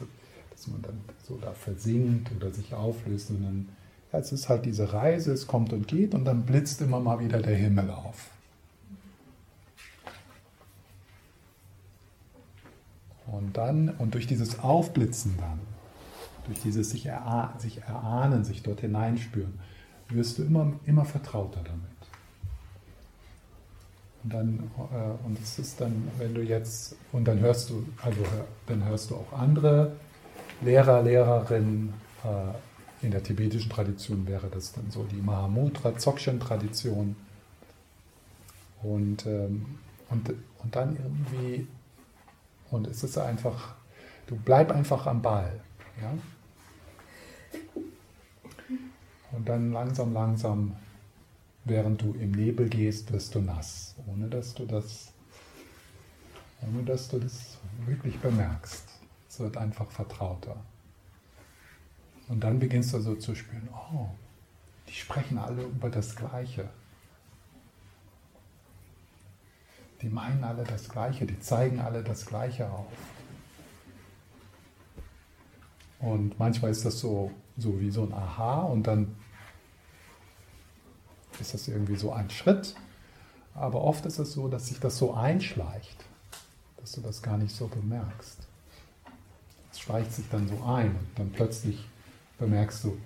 dass 0.51 0.67
man 0.69 0.83
dann 0.83 1.01
so 1.27 1.37
da 1.37 1.53
versinkt 1.53 2.31
oder 2.37 2.51
sich 2.51 2.75
auflöst, 2.75 3.29
sondern 3.29 3.69
es 4.13 4.31
ist 4.33 4.49
halt 4.49 4.67
diese 4.67 4.93
Reise, 4.93 5.33
es 5.33 5.47
kommt 5.47 5.73
und 5.73 5.89
geht 5.89 6.15
und 6.15 6.25
dann 6.25 6.45
blitzt 6.45 6.81
immer 6.83 7.01
mal 7.01 7.19
wieder 7.21 7.41
der 7.41 7.57
Himmel 7.57 7.91
auf. 7.91 8.31
Und 13.33 13.57
dann, 13.57 13.89
und 13.99 14.15
durch 14.15 14.27
dieses 14.27 14.61
Aufblitzen 14.61 15.37
dann, 15.39 15.59
durch 16.47 16.61
dieses 16.61 16.91
sich, 16.91 17.07
erah 17.07 17.55
sich 17.59 17.81
erahnen, 17.81 18.45
sich 18.45 18.63
dort 18.63 18.81
hineinspüren, 18.81 19.59
wirst 20.11 20.39
du 20.39 20.43
immer, 20.43 20.75
immer 20.85 21.07
vertrauter 21.07 21.63
damit. 21.65 21.81
Und 24.23 24.35
dann, 24.35 24.71
äh, 24.93 25.27
und 25.27 25.41
es 25.41 25.59
ist 25.59 25.81
dann, 25.81 26.09
wenn 26.19 26.35
du 26.35 26.43
jetzt, 26.43 26.95
und 27.11 27.27
dann 27.27 27.41
hörst 27.41 27.71
du, 27.71 27.87
also 28.03 28.21
dann 28.67 28.85
hörst 28.85 29.11
du 29.11 29.17
auch 29.17 29.33
andere 29.33 29.93
Lehrer, 30.61 31.03
Lehrerinnen, 31.03 31.95
äh, 32.25 33.05
in 33.05 33.11
der 33.11 33.23
tibetischen 33.23 33.71
Tradition 33.71 34.27
wäre 34.27 34.49
das 34.49 34.73
dann 34.73 34.91
so 34.91 35.05
die 35.05 35.21
Mahamudra, 35.23 35.93
Dzogchen-Tradition. 35.93 37.17
Und, 38.83 39.27
ähm, 39.27 39.79
und, 40.11 40.31
und 40.63 40.77
dann 40.77 40.97
irgendwie, 40.97 41.67
und 42.73 42.87
es 42.87 43.05
ist 43.05 43.19
einfach, 43.19 43.75
du 44.27 44.35
bleib 44.35 44.73
einfach 44.73 45.07
am 45.07 45.21
Ball. 45.21 45.61
Ja? 46.01 46.13
Und 49.33 49.49
dann 49.49 49.73
langsam, 49.73 50.13
langsam, 50.13 50.77
während 51.65 52.01
du 52.01 52.15
im 52.15 52.33
Nebel 52.33 52.69
gehst, 52.69 53.13
wirst 53.13 53.35
du 53.35 53.41
nass, 53.41 53.95
ohne 54.07 54.29
dass 54.29 54.55
du 54.55 54.65
das, 54.65 55.13
ohne 56.63 56.83
dass 56.83 57.09
du 57.09 57.19
das 57.19 57.59
wirklich 57.85 58.19
bemerkst. 58.19 58.85
Es 59.29 59.39
wird 59.39 59.57
einfach 59.59 59.91
vertrauter. 59.91 60.57
Und 62.29 62.43
dann 62.43 62.59
beginnst 62.59 62.95
du 62.95 63.01
so 63.01 63.15
zu 63.17 63.35
spüren, 63.35 63.69
oh, 63.73 64.09
die 64.89 64.95
sprechen 64.95 65.37
alle 65.37 65.65
über 65.65 65.91
das 65.91 66.17
Gleiche. 66.17 66.71
Die 70.03 70.09
meinen 70.09 70.43
alle 70.43 70.65
das 70.65 70.89
Gleiche, 70.89 71.27
die 71.27 71.39
zeigen 71.39 71.81
alle 71.81 72.03
das 72.03 72.27
Gleiche 72.27 72.69
auf. 72.69 72.93
Und 76.01 76.37
manchmal 76.39 76.73
ist 76.73 76.85
das 76.85 76.99
so, 76.99 77.31
so 77.57 77.81
wie 77.81 77.91
so 77.91 78.03
ein 78.03 78.13
Aha 78.13 78.63
und 78.63 78.87
dann 78.89 79.15
ist 81.41 81.55
das 81.55 81.69
irgendwie 81.69 81.97
so 81.97 82.13
ein 82.13 82.29
Schritt. 82.31 82.75
Aber 83.55 83.83
oft 83.83 84.05
ist 84.07 84.19
es 84.19 84.33
so, 84.33 84.49
dass 84.49 84.67
sich 84.67 84.81
das 84.81 84.99
so 84.99 85.15
einschleicht, 85.15 86.05
dass 86.79 86.93
du 86.93 87.01
das 87.01 87.23
gar 87.23 87.37
nicht 87.37 87.55
so 87.55 87.69
bemerkst. 87.69 88.39
Es 89.71 89.81
schleicht 89.81 90.13
sich 90.13 90.29
dann 90.31 90.49
so 90.49 90.65
ein 90.65 90.97
und 90.97 91.09
dann 91.17 91.31
plötzlich 91.31 91.89
bemerkst 92.39 92.85
du, 92.85 92.99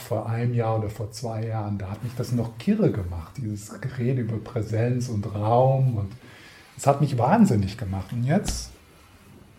vor 0.00 0.28
einem 0.28 0.54
Jahr 0.54 0.78
oder 0.78 0.90
vor 0.90 1.10
zwei 1.12 1.46
Jahren, 1.46 1.78
da 1.78 1.90
hat 1.90 2.02
mich 2.02 2.12
das 2.16 2.32
noch 2.32 2.58
kirre 2.58 2.90
gemacht, 2.90 3.32
dieses 3.36 3.80
Gerede 3.80 4.22
über 4.22 4.38
Präsenz 4.38 5.08
und 5.08 5.26
Raum 5.34 5.96
und 5.96 6.12
es 6.76 6.86
hat 6.86 7.00
mich 7.00 7.18
wahnsinnig 7.18 7.76
gemacht. 7.76 8.12
Und 8.12 8.24
jetzt, 8.24 8.70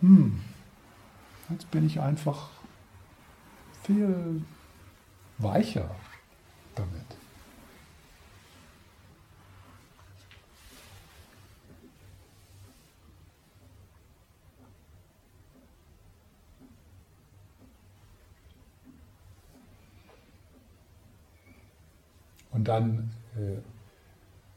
hm, 0.01 0.41
jetzt 1.49 1.69
bin 1.71 1.85
ich 1.85 1.99
einfach 1.99 2.49
viel 3.83 4.41
weicher 5.37 5.89
damit. 6.75 7.05
Und 22.51 22.60
dann, 22.71 23.11
äh, 23.35 23.59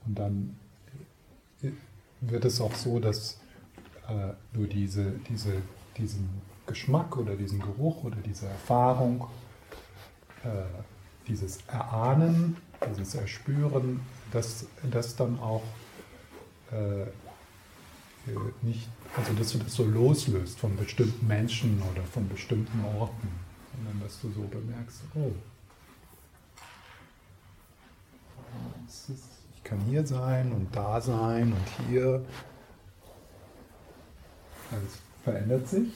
und 0.07 0.18
dann 0.18 0.57
äh, 1.62 1.70
wird 2.20 2.44
es 2.44 2.61
auch 2.61 2.74
so, 2.74 3.00
dass 3.00 3.40
äh, 4.09 4.33
du 4.53 4.66
diese, 4.66 5.12
diese, 5.29 5.55
diesen 5.96 6.29
Geschmack 6.66 7.16
oder 7.16 7.35
diesen 7.37 7.61
Geruch 7.61 8.05
oder 8.05 8.16
diese 8.24 8.46
Erfahrung 8.46 9.27
äh, 10.44 10.48
dieses 11.27 11.59
Erahnen, 11.68 12.57
dieses 12.88 13.14
Erspüren, 13.14 14.00
das, 14.31 14.66
das 14.90 15.16
dann 15.16 15.38
auch 15.40 15.62
äh, 16.70 17.03
äh, 17.03 17.07
nicht, 18.62 18.88
also 19.16 19.33
dass 19.33 19.53
du 19.53 19.59
das 19.59 19.74
so 19.74 19.85
loslöst 19.85 20.59
von 20.59 20.77
bestimmten 20.77 21.27
Menschen 21.27 21.83
oder 21.92 22.03
von 22.03 22.29
bestimmten 22.29 22.85
Orten, 22.85 23.29
sondern 23.74 24.00
dass 24.03 24.20
du 24.20 24.31
so 24.33 24.42
bemerkst, 24.42 25.03
oh, 25.14 25.33
ich 29.54 29.64
kann 29.64 29.80
hier 29.88 30.07
sein 30.07 30.52
und 30.52 30.74
da 30.74 31.00
sein 31.00 31.52
und 31.52 31.88
hier. 31.88 32.22
Es 34.70 34.98
verändert 35.22 35.68
sich. 35.68 35.88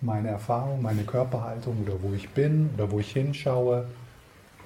Meine 0.00 0.28
Erfahrung, 0.28 0.80
meine 0.80 1.04
Körperhaltung 1.04 1.82
oder 1.82 2.02
wo 2.02 2.14
ich 2.14 2.30
bin 2.30 2.70
oder 2.74 2.90
wo 2.90 3.00
ich 3.00 3.12
hinschaue, 3.12 3.86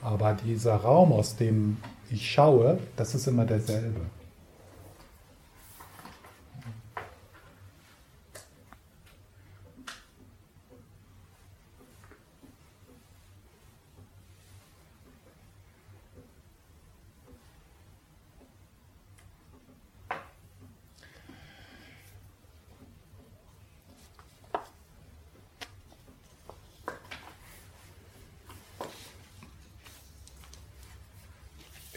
aber 0.01 0.35
dieser 0.35 0.77
Raum, 0.77 1.13
aus 1.13 1.35
dem 1.37 1.79
ich 2.11 2.31
schaue, 2.31 2.79
das 2.97 3.15
ist 3.15 3.27
immer 3.27 3.45
derselbe. 3.45 4.01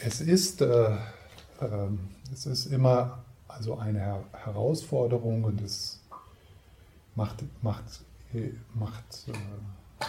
Es 0.08 0.22
ist, 0.22 0.62
äh, 0.62 0.94
äh, 1.60 1.90
es 2.32 2.46
ist 2.46 2.72
immer 2.72 3.24
also 3.46 3.76
eine 3.76 3.98
Her 3.98 4.24
Herausforderung 4.32 5.44
und 5.44 5.60
es 5.60 6.00
macht, 7.14 7.44
macht, 7.62 7.84
macht 8.72 9.28
äh, 9.28 10.06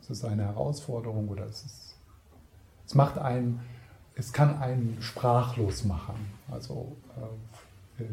es 0.00 0.10
ist 0.10 0.24
eine 0.24 0.44
Herausforderung 0.44 1.28
oder 1.28 1.44
es 1.46 1.64
ist, 1.64 1.96
es 2.86 2.94
macht 2.94 3.18
einen, 3.18 3.62
es 4.14 4.32
kann 4.32 4.62
einen 4.62 4.98
sprachlos 5.00 5.82
machen. 5.82 6.32
Also 6.48 6.96
äh, 7.98 8.04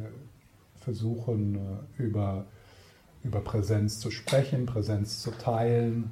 versuchen 0.77 1.57
äh, 1.57 2.01
über, 2.01 2.47
über 3.23 3.41
Präsenz 3.41 3.99
zu 3.99 4.09
sprechen, 4.09 4.65
Präsenz 4.65 5.21
zu 5.21 5.29
teilen. 5.29 6.11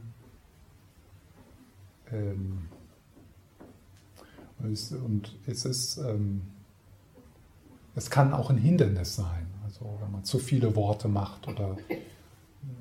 Ähm, 2.11 2.69
und 4.63 5.35
es 5.47 5.65
ist, 5.65 5.97
ähm, 5.97 6.41
es 7.95 8.09
kann 8.09 8.33
auch 8.33 8.49
ein 8.49 8.57
Hindernis 8.57 9.15
sein, 9.15 9.47
also 9.63 9.97
wenn 10.01 10.11
man 10.11 10.23
zu 10.23 10.39
viele 10.39 10.75
Worte 10.75 11.07
macht 11.07 11.47
oder 11.47 11.77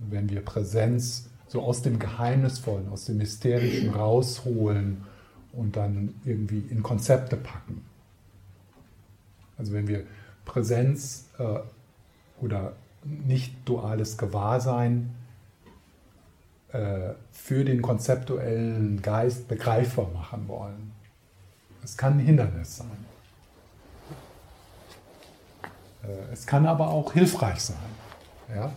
wenn 0.08 0.28
wir 0.28 0.44
Präsenz 0.44 1.28
so 1.48 1.62
aus 1.62 1.82
dem 1.82 1.98
Geheimnisvollen, 1.98 2.88
aus 2.88 3.06
dem 3.06 3.18
Mysterischen 3.18 3.90
rausholen 3.90 5.04
und 5.52 5.76
dann 5.76 6.14
irgendwie 6.24 6.60
in 6.70 6.82
Konzepte 6.82 7.36
packen. 7.36 7.84
Also 9.58 9.72
wenn 9.72 9.88
wir 9.88 10.04
Präsenz 10.44 11.28
äh, 11.38 11.58
oder 12.40 12.74
nicht 13.04 13.54
duales 13.64 14.16
Gewahrsein 14.16 15.10
äh, 16.72 17.14
für 17.32 17.64
den 17.64 17.82
konzeptuellen 17.82 19.02
Geist 19.02 19.48
begreifbar 19.48 20.08
machen 20.12 20.46
wollen. 20.46 20.89
Es 21.82 21.96
kann 21.96 22.14
ein 22.14 22.20
Hindernis 22.20 22.78
sein. 22.78 23.06
Äh, 26.02 26.32
es 26.32 26.46
kann 26.46 26.66
aber 26.66 26.88
auch 26.88 27.12
hilfreich 27.12 27.60
sein. 27.60 27.76
Ja? 28.54 28.72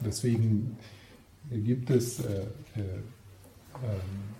Deswegen 0.00 0.78
gibt 1.50 1.90
es 1.90 2.20
äh, 2.20 2.40
äh, 2.42 2.46
ähm, 2.76 4.34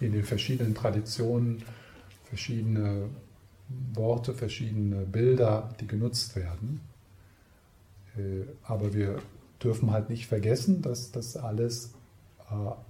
in 0.00 0.12
den 0.12 0.24
verschiedenen 0.24 0.74
Traditionen 0.74 1.62
verschiedene 2.24 3.08
Worte, 3.94 4.34
verschiedene 4.34 5.04
Bilder, 5.04 5.74
die 5.80 5.86
genutzt 5.86 6.36
werden. 6.36 6.80
Aber 8.64 8.94
wir 8.94 9.20
dürfen 9.62 9.92
halt 9.92 10.10
nicht 10.10 10.26
vergessen, 10.26 10.82
dass 10.82 11.12
das 11.12 11.36
alles 11.36 11.92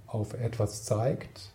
auf 0.07 0.33
etwas 0.33 0.83
zeigt, 0.83 1.53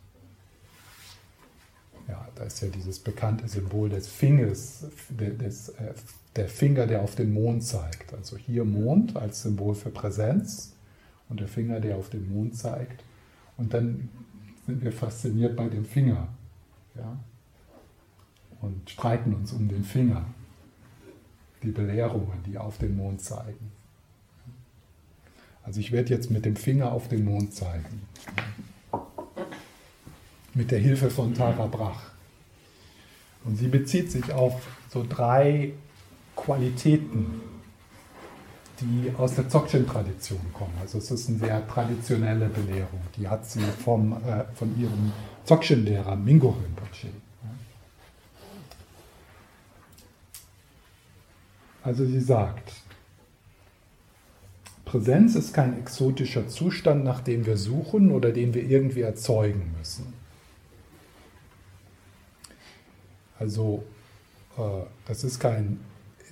ja, 2.08 2.28
da 2.34 2.44
ist 2.44 2.60
ja 2.60 2.68
dieses 2.68 2.98
bekannte 2.98 3.48
Symbol 3.48 3.88
des 3.88 4.08
Fingers, 4.08 4.86
des, 5.10 5.70
äh, 5.70 5.94
der 6.36 6.48
Finger, 6.48 6.86
der 6.86 7.02
auf 7.02 7.14
den 7.14 7.32
Mond 7.32 7.64
zeigt. 7.64 8.12
Also 8.12 8.36
hier 8.36 8.64
Mond 8.64 9.16
als 9.16 9.42
Symbol 9.42 9.74
für 9.74 9.90
Präsenz 9.90 10.74
und 11.28 11.40
der 11.40 11.48
Finger, 11.48 11.80
der 11.80 11.96
auf 11.96 12.10
den 12.10 12.32
Mond 12.32 12.56
zeigt. 12.56 13.04
Und 13.56 13.72
dann 13.72 14.08
sind 14.66 14.82
wir 14.82 14.92
fasziniert 14.92 15.56
bei 15.56 15.68
dem 15.68 15.84
Finger. 15.84 16.28
Ja? 16.94 17.18
Und 18.60 18.90
streiten 18.90 19.34
uns 19.34 19.52
um 19.52 19.68
den 19.68 19.84
Finger. 19.84 20.26
Die 21.62 21.70
Belehrungen, 21.70 22.42
die 22.46 22.58
auf 22.58 22.78
den 22.78 22.96
Mond 22.96 23.22
zeigen. 23.22 23.72
Also 25.62 25.80
ich 25.80 25.92
werde 25.92 26.10
jetzt 26.10 26.30
mit 26.30 26.44
dem 26.44 26.56
Finger 26.56 26.92
auf 26.92 27.08
den 27.08 27.24
Mond 27.24 27.54
zeigen. 27.54 28.02
Mit 30.54 30.70
der 30.70 30.78
Hilfe 30.78 31.10
von 31.10 31.34
Tara 31.34 31.66
Brach. 31.66 32.00
Und 33.44 33.56
sie 33.56 33.68
bezieht 33.68 34.10
sich 34.10 34.32
auf 34.32 34.62
so 34.88 35.04
drei 35.06 35.72
Qualitäten, 36.36 37.40
die 38.80 39.12
aus 39.16 39.34
der 39.34 39.48
Dzogchen-Tradition 39.48 40.40
kommen. 40.52 40.72
Also 40.80 40.98
es 40.98 41.10
ist 41.10 41.28
eine 41.28 41.38
sehr 41.38 41.68
traditionelle 41.68 42.48
Belehrung. 42.48 43.00
Die 43.16 43.28
hat 43.28 43.44
sie 43.46 43.60
vom, 43.84 44.12
äh, 44.12 44.44
von 44.54 44.78
ihrem 44.80 45.12
Dzogchen-Lehrer 45.44 46.16
Mingo 46.16 46.50
Rinpoche. 46.50 47.08
Also 51.82 52.06
sie 52.06 52.20
sagt, 52.20 52.72
Präsenz 54.86 55.34
ist 55.34 55.52
kein 55.52 55.78
exotischer 55.78 56.48
Zustand, 56.48 57.04
nach 57.04 57.20
dem 57.20 57.44
wir 57.44 57.58
suchen 57.58 58.10
oder 58.10 58.32
den 58.32 58.54
wir 58.54 58.64
irgendwie 58.64 59.02
erzeugen 59.02 59.74
müssen. 59.78 60.13
Also 63.38 63.84
äh, 64.56 64.84
das 65.06 65.24
ist 65.24 65.38
kein 65.40 65.80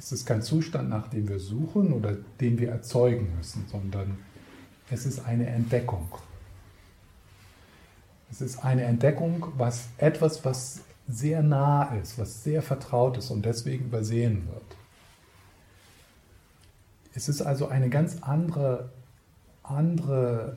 es 0.03 0.11
ist 0.11 0.27
kein 0.27 0.43
Zustand, 0.43 0.89
nach 0.89 1.07
dem 1.07 1.29
wir 1.29 1.39
suchen 1.39 1.93
oder 1.93 2.17
den 2.41 2.59
wir 2.59 2.71
erzeugen 2.71 3.37
müssen, 3.37 3.67
sondern 3.71 4.19
es 4.91 5.07
ist 5.07 5.25
eine 5.25 5.47
Entdeckung. 5.47 6.09
Es 8.29 8.41
ist 8.41 8.65
eine 8.65 8.83
Entdeckung, 8.83 9.47
was 9.57 9.91
etwas, 9.99 10.45
was 10.45 10.81
sehr 11.07 11.41
nah 11.43 11.95
ist, 11.95 12.19
was 12.19 12.43
sehr 12.43 12.63
vertraut 12.63 13.17
ist 13.17 13.31
und 13.31 13.45
deswegen 13.45 13.85
übersehen 13.85 14.49
wird. 14.49 14.77
Es 17.15 17.29
ist 17.29 17.41
also 17.41 17.69
eine 17.69 17.89
ganz 17.89 18.23
andere, 18.23 18.91
andere 19.63 20.57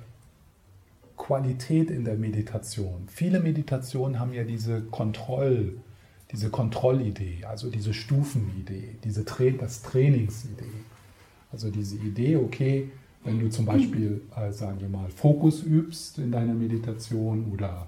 Qualität 1.17 1.91
in 1.91 2.03
der 2.03 2.15
Meditation. 2.15 3.08
Viele 3.10 3.39
Meditationen 3.41 4.19
haben 4.19 4.34
ja 4.34 4.43
diese 4.43 4.81
Kontroll- 4.81 5.77
diese 6.31 6.49
Kontrollidee, 6.49 7.45
also 7.45 7.69
diese 7.69 7.93
Stufenidee, 7.93 8.95
diese 9.03 9.25
Tra 9.25 9.49
das 9.51 9.81
Trainingsidee. 9.81 10.63
Also 11.51 11.69
diese 11.69 11.95
Idee, 11.97 12.38
okay, 12.38 12.91
wenn 13.23 13.39
du 13.39 13.49
zum 13.49 13.65
Beispiel, 13.65 14.21
äh, 14.35 14.51
sagen 14.51 14.79
wir 14.79 14.89
mal, 14.89 15.09
Fokus 15.09 15.63
übst 15.63 16.17
in 16.19 16.31
deiner 16.31 16.53
Meditation 16.53 17.51
oder 17.51 17.88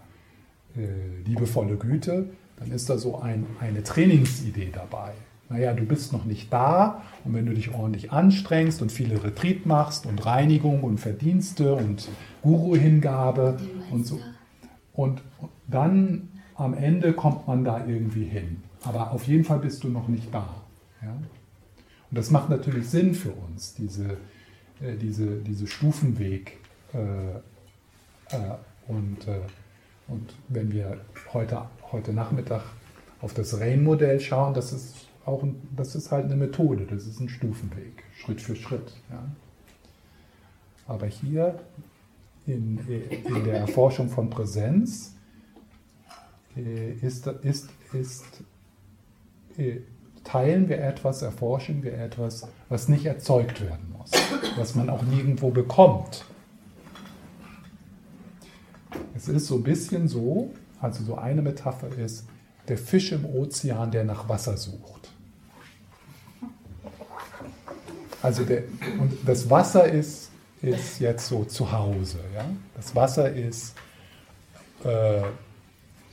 äh, 0.76 1.21
liebevolle 1.26 1.76
Güte, 1.76 2.30
dann 2.58 2.71
ist 2.71 2.89
da 2.89 2.97
so 2.97 3.19
ein, 3.19 3.45
eine 3.60 3.84
Trainingsidee 3.84 4.69
dabei. 4.73 5.13
Naja, 5.50 5.73
du 5.73 5.86
bist 5.86 6.12
noch 6.12 6.26
nicht 6.26 6.52
da 6.52 7.04
und 7.23 7.34
wenn 7.34 7.45
du 7.45 7.54
dich 7.54 7.73
ordentlich 7.73 8.12
anstrengst 8.12 8.82
und 8.82 8.91
viele 8.91 9.23
Retreat 9.23 9.65
machst 9.65 10.06
und 10.06 10.26
Reinigung 10.26 10.84
und 10.84 11.00
Verdienste 11.00 11.76
und 11.76 12.10
Guru-Hingabe 12.41 13.58
und 13.91 14.06
so, 14.06 14.19
und 14.93 15.21
dann 15.67 16.30
am 16.58 16.74
Ende 16.74 17.13
kommt 17.13 17.48
man 17.48 17.63
da 17.63 17.86
irgendwie 17.86 18.26
hin. 18.26 18.63
Aber 18.84 19.12
auf 19.12 19.24
jeden 19.28 19.43
Fall 19.43 19.60
bist 19.60 19.84
du 19.84 19.89
noch 19.89 20.08
nicht 20.08 20.34
da. 20.34 20.50
Ja? 21.02 21.12
Und 21.12 22.17
das 22.17 22.32
macht 22.32 22.50
natürlich 22.50 22.89
Sinn 22.89 23.13
für 23.13 23.32
uns, 23.32 23.76
diese, 23.76 24.17
äh, 24.82 24.96
diese, 25.00 25.38
diese 25.38 25.67
Stufenweg. 25.67 26.58
Äh, 26.93 27.38
äh, 28.36 28.56
und, 28.88 29.28
äh, 29.28 29.39
und 30.08 30.34
wenn 30.48 30.72
wir 30.72 30.98
heute, 31.34 31.63
heute 31.91 32.13
Nachmittag 32.13 32.63
auf 33.22 33.34
das 33.34 33.60
Rain-Modell 33.60 34.20
schauen, 34.20 34.54
das 34.54 34.74
ist, 34.74 34.96
auch 35.26 35.43
ein, 35.43 35.56
das 35.76 35.96
ist 35.96 36.12
halt 36.12 36.26
eine 36.26 36.38
Methode, 36.38 36.86
das 36.89 37.06
ist 37.06 37.20
ein 37.20 37.30
Stufenweg, 37.30 38.04
Schritt 38.15 38.41
für 38.41 38.56
Schritt. 38.56 38.93
Ja? 39.12 39.24
Aber 40.88 41.06
hier 41.08 41.60
in, 42.46 42.80
in 42.88 43.43
der 43.43 43.60
Erforschung 43.60 44.10
von 44.10 44.30
Präsenz 44.30 45.16
ist, 47.02 47.28
ist, 47.28 47.70
ist, 47.93 48.26
äh, 49.58 49.80
teilen 50.24 50.67
wir 50.70 50.80
etwas, 50.84 51.22
erforschen 51.22 51.84
wir 51.84 51.98
etwas, 51.98 52.48
was 52.70 52.88
nicht 52.88 53.06
erzeugt 53.06 53.62
werden 53.62 53.93
muss, 53.98 54.12
was 54.58 54.76
man 54.76 54.89
auch 54.89 55.04
nirgendwo 55.04 55.50
bekommt. 55.50 56.26
Es 59.15 59.28
ist 59.28 59.48
so 59.48 59.56
ein 59.56 59.63
bisschen 59.63 60.08
so, 60.08 60.54
also 60.80 61.04
so 61.04 61.15
eine 61.15 61.41
Metapher 61.41 61.89
ist, 61.98 62.28
der 62.67 62.78
Fisch 62.78 63.12
im 63.12 63.26
Ozean, 63.26 63.91
der 63.91 64.04
nach 64.04 64.28
Wasser 64.28 64.58
sucht. 64.58 65.10
Also 68.22 68.43
der, 68.43 68.63
und 69.00 69.17
das 69.26 69.50
Wasser 69.50 69.88
ist, 69.88 70.32
ist 70.62 71.00
jetzt 71.00 71.28
so 71.28 71.46
zu 71.46 71.72
Hause. 71.72 72.20
Ja? 72.36 72.46
Das 72.76 72.96
Wasser 72.96 73.32
ist 73.32 73.76
äh, 74.84 75.22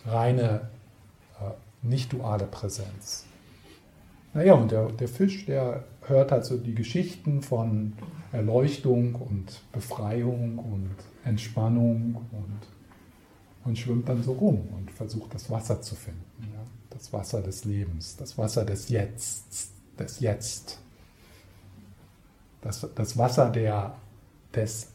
reine, 0.04 0.68
äh, 1.40 1.50
nicht 1.82 2.12
duale 2.12 2.46
Präsenz. 2.46 3.26
Naja, 4.34 4.54
und 4.54 4.72
der, 4.72 4.90
der 4.90 5.08
Fisch, 5.08 5.46
der 5.46 5.84
hört 6.02 6.32
halt 6.32 6.44
so 6.44 6.56
die 6.56 6.74
Geschichten 6.74 7.40
von 7.40 7.92
Erleuchtung 8.32 9.14
und 9.14 9.62
Befreiung 9.72 10.58
und 10.58 10.94
Entspannung 11.24 12.16
und, 12.32 12.60
und 13.64 13.78
schwimmt 13.78 14.08
dann 14.08 14.22
so 14.22 14.32
rum 14.32 14.68
und 14.76 14.90
versucht 14.90 15.32
das 15.34 15.50
Wasser 15.50 15.80
zu 15.80 15.94
finden. 15.94 16.20
Ja? 16.40 16.64
Das 16.90 17.12
Wasser 17.12 17.42
des 17.42 17.64
Lebens, 17.64 18.16
das 18.16 18.36
Wasser 18.36 18.64
des 18.64 18.88
Jetzt, 18.88 19.70
des 19.98 20.20
Jetzt. 20.20 20.80
Das, 22.60 22.86
das 22.94 23.16
Wasser 23.16 23.50
der, 23.50 23.94
des 24.54 24.88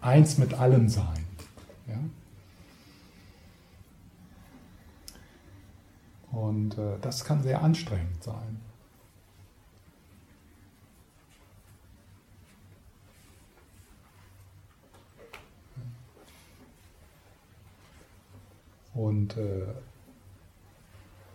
Eins 0.00 0.38
mit 0.38 0.54
allem 0.54 0.88
Sein. 0.88 1.26
Ja? 1.88 1.98
Und 6.32 6.78
äh, 6.78 6.98
das 7.00 7.24
kann 7.24 7.42
sehr 7.42 7.62
anstrengend 7.62 8.22
sein. 8.22 8.60
Und 18.94 19.36
äh, 19.36 19.66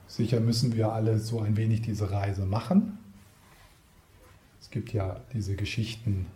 sicher 0.08 0.40
müssen 0.40 0.76
wir 0.76 0.92
alle 0.92 1.20
so 1.20 1.42
ein 1.42 1.58
wenig 1.58 1.82
diese 1.82 2.12
Reise 2.12 2.46
machen. 2.46 2.98
Es 4.60 4.70
gibt 4.70 4.94
ja 4.94 5.22
diese 5.34 5.56
Geschichten 5.56 6.28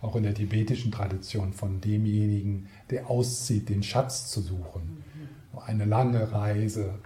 auch 0.00 0.16
in 0.16 0.22
der 0.22 0.34
tibetischen 0.34 0.92
Tradition 0.92 1.52
von 1.54 1.80
demjenigen, 1.80 2.68
der 2.90 3.08
auszieht, 3.08 3.68
den 3.68 3.82
Schatz 3.82 4.30
zu 4.30 4.42
suchen. 4.42 5.02
Eine 5.66 5.86
lange 5.86 6.32
Reise 6.32 6.98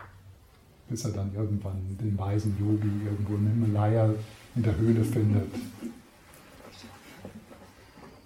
bis 0.89 1.05
er 1.05 1.13
dann 1.13 1.35
irgendwann 1.35 1.99
den 2.01 2.19
weisen 2.19 2.57
Yogi 2.59 2.91
irgendwo 3.05 3.35
im 3.35 3.47
Himalaya 3.47 4.11
in 4.55 4.63
der 4.63 4.77
Höhle 4.77 5.05
findet. 5.05 5.53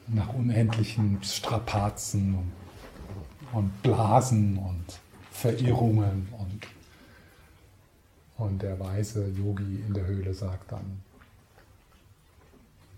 Nach 0.08 0.32
unendlichen 0.34 1.18
Strapazen 1.22 2.52
und, 3.52 3.82
Blasen 3.82 4.58
und 4.58 5.00
Verirrungen 5.30 6.28
und, 6.38 6.66
und 8.38 8.62
der 8.62 8.78
weise 8.78 9.28
Yogi 9.28 9.82
in 9.86 9.94
der 9.94 10.06
Höhle 10.06 10.32
sagt 10.32 10.72
dann, 10.72 11.02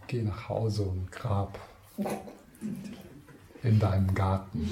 geh 0.06 0.22
nach 0.22 0.48
Hause 0.48 0.82
und 0.82 1.10
grab 1.10 1.58
in 3.62 3.78
deinem 3.78 4.14
Garten. 4.14 4.68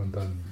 Und 0.00 0.16
dann 0.16 0.42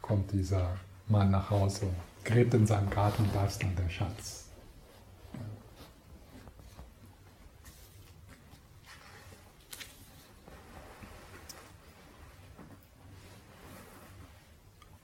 kommt 0.00 0.32
dieser 0.32 0.76
Mann 1.06 1.30
nach 1.30 1.50
Hause, 1.50 1.86
gräbt 2.24 2.54
in 2.54 2.66
seinem 2.66 2.88
Garten 2.88 3.24
und 3.24 3.34
da 3.34 3.44
ist 3.44 3.62
dann 3.62 3.76
der 3.76 3.88
Schatz. 3.90 4.46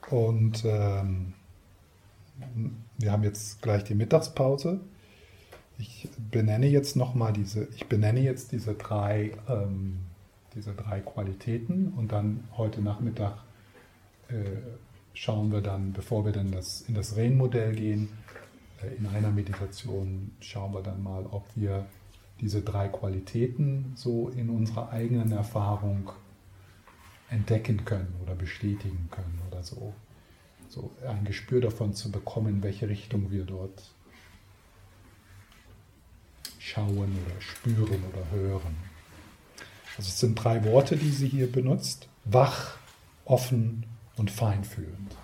Und 0.08 0.64
ähm, 0.64 1.34
wir 2.96 3.12
haben 3.12 3.24
jetzt 3.24 3.60
gleich 3.60 3.84
die 3.84 3.94
Mittagspause. 3.94 4.80
Ich 5.78 6.08
benenne 6.30 6.68
jetzt 6.68 6.96
nochmal 6.96 7.32
diese, 7.32 7.68
ich 7.74 7.86
benenne 7.86 8.20
jetzt 8.20 8.52
diese 8.52 8.74
drei 8.74 9.32
ähm, 9.48 10.05
diese 10.56 10.72
drei 10.72 11.00
Qualitäten 11.00 11.92
und 11.96 12.10
dann 12.10 12.48
heute 12.56 12.80
Nachmittag 12.80 13.36
äh, 14.28 14.42
schauen 15.12 15.52
wir 15.52 15.60
dann, 15.60 15.92
bevor 15.92 16.24
wir 16.24 16.32
dann 16.32 16.50
das, 16.50 16.80
in 16.82 16.94
das 16.94 17.16
Rain-Modell 17.16 17.74
gehen, 17.74 18.08
äh, 18.82 18.94
in 18.96 19.06
einer 19.06 19.30
Meditation 19.30 20.32
schauen 20.40 20.72
wir 20.72 20.82
dann 20.82 21.02
mal, 21.02 21.26
ob 21.26 21.44
wir 21.54 21.86
diese 22.40 22.62
drei 22.62 22.88
Qualitäten 22.88 23.92
so 23.94 24.28
in 24.30 24.50
unserer 24.50 24.90
eigenen 24.90 25.32
Erfahrung 25.32 26.10
entdecken 27.30 27.84
können 27.84 28.14
oder 28.22 28.34
bestätigen 28.34 29.08
können 29.10 29.40
oder 29.50 29.62
so. 29.62 29.92
So 30.68 30.90
ein 31.06 31.24
Gespür 31.24 31.60
davon 31.60 31.94
zu 31.94 32.10
bekommen, 32.10 32.56
in 32.56 32.62
welche 32.62 32.88
Richtung 32.88 33.30
wir 33.30 33.44
dort 33.44 33.90
schauen 36.58 37.16
oder 37.24 37.40
spüren 37.40 38.02
oder 38.12 38.30
hören. 38.30 38.95
Also 39.96 40.08
es 40.08 40.20
sind 40.20 40.34
drei 40.34 40.64
Worte, 40.64 40.96
die 40.96 41.10
sie 41.10 41.28
hier 41.28 41.50
benutzt. 41.50 42.08
Wach, 42.24 42.76
offen 43.24 43.84
und 44.16 44.30
feinfühlend. 44.30 45.16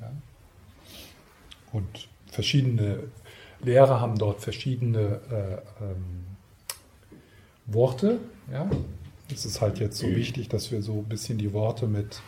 Ja? 0.00 0.12
Und 1.72 2.08
verschiedene 2.30 2.98
Lehrer 3.60 4.00
haben 4.00 4.18
dort 4.18 4.40
verschiedene 4.40 5.20
äh, 5.30 5.84
ähm, 5.84 6.26
Worte. 7.66 8.18
Ja? 8.50 8.68
Es 9.32 9.44
ist 9.44 9.60
halt 9.60 9.78
jetzt 9.78 9.98
so 9.98 10.06
wichtig, 10.08 10.48
dass 10.48 10.70
wir 10.70 10.82
so 10.82 10.98
ein 10.98 11.08
bisschen 11.08 11.38
die 11.38 11.52
Worte 11.52 11.86
mit, 11.86 12.20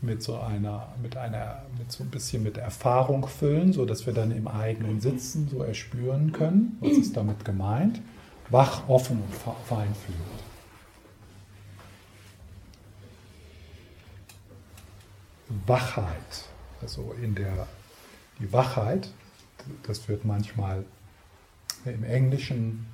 mit 0.00 0.22
so 0.22 0.38
einer, 0.38 0.94
mit 1.02 1.16
einer, 1.16 1.62
mit 1.78 1.92
so 1.92 2.02
ein 2.02 2.10
bisschen 2.10 2.42
mit 2.42 2.56
Erfahrung 2.56 3.26
füllen, 3.26 3.72
sodass 3.72 4.06
wir 4.06 4.14
dann 4.14 4.30
im 4.30 4.48
eigenen 4.48 5.00
Sitzen 5.00 5.48
so 5.48 5.62
erspüren 5.62 6.32
können, 6.32 6.78
was 6.80 6.92
ist 6.92 7.16
damit 7.16 7.44
gemeint. 7.44 8.00
Wach, 8.50 8.88
offen 8.88 9.22
und 9.22 9.34
feinfühlend. 9.66 10.22
Wachheit, 15.66 16.44
also 16.80 17.14
in 17.20 17.34
der 17.34 17.66
die 18.38 18.52
Wachheit, 18.52 19.10
das 19.82 20.08
wird 20.08 20.24
manchmal 20.24 20.84
im 21.84 22.04
Englischen 22.04 22.86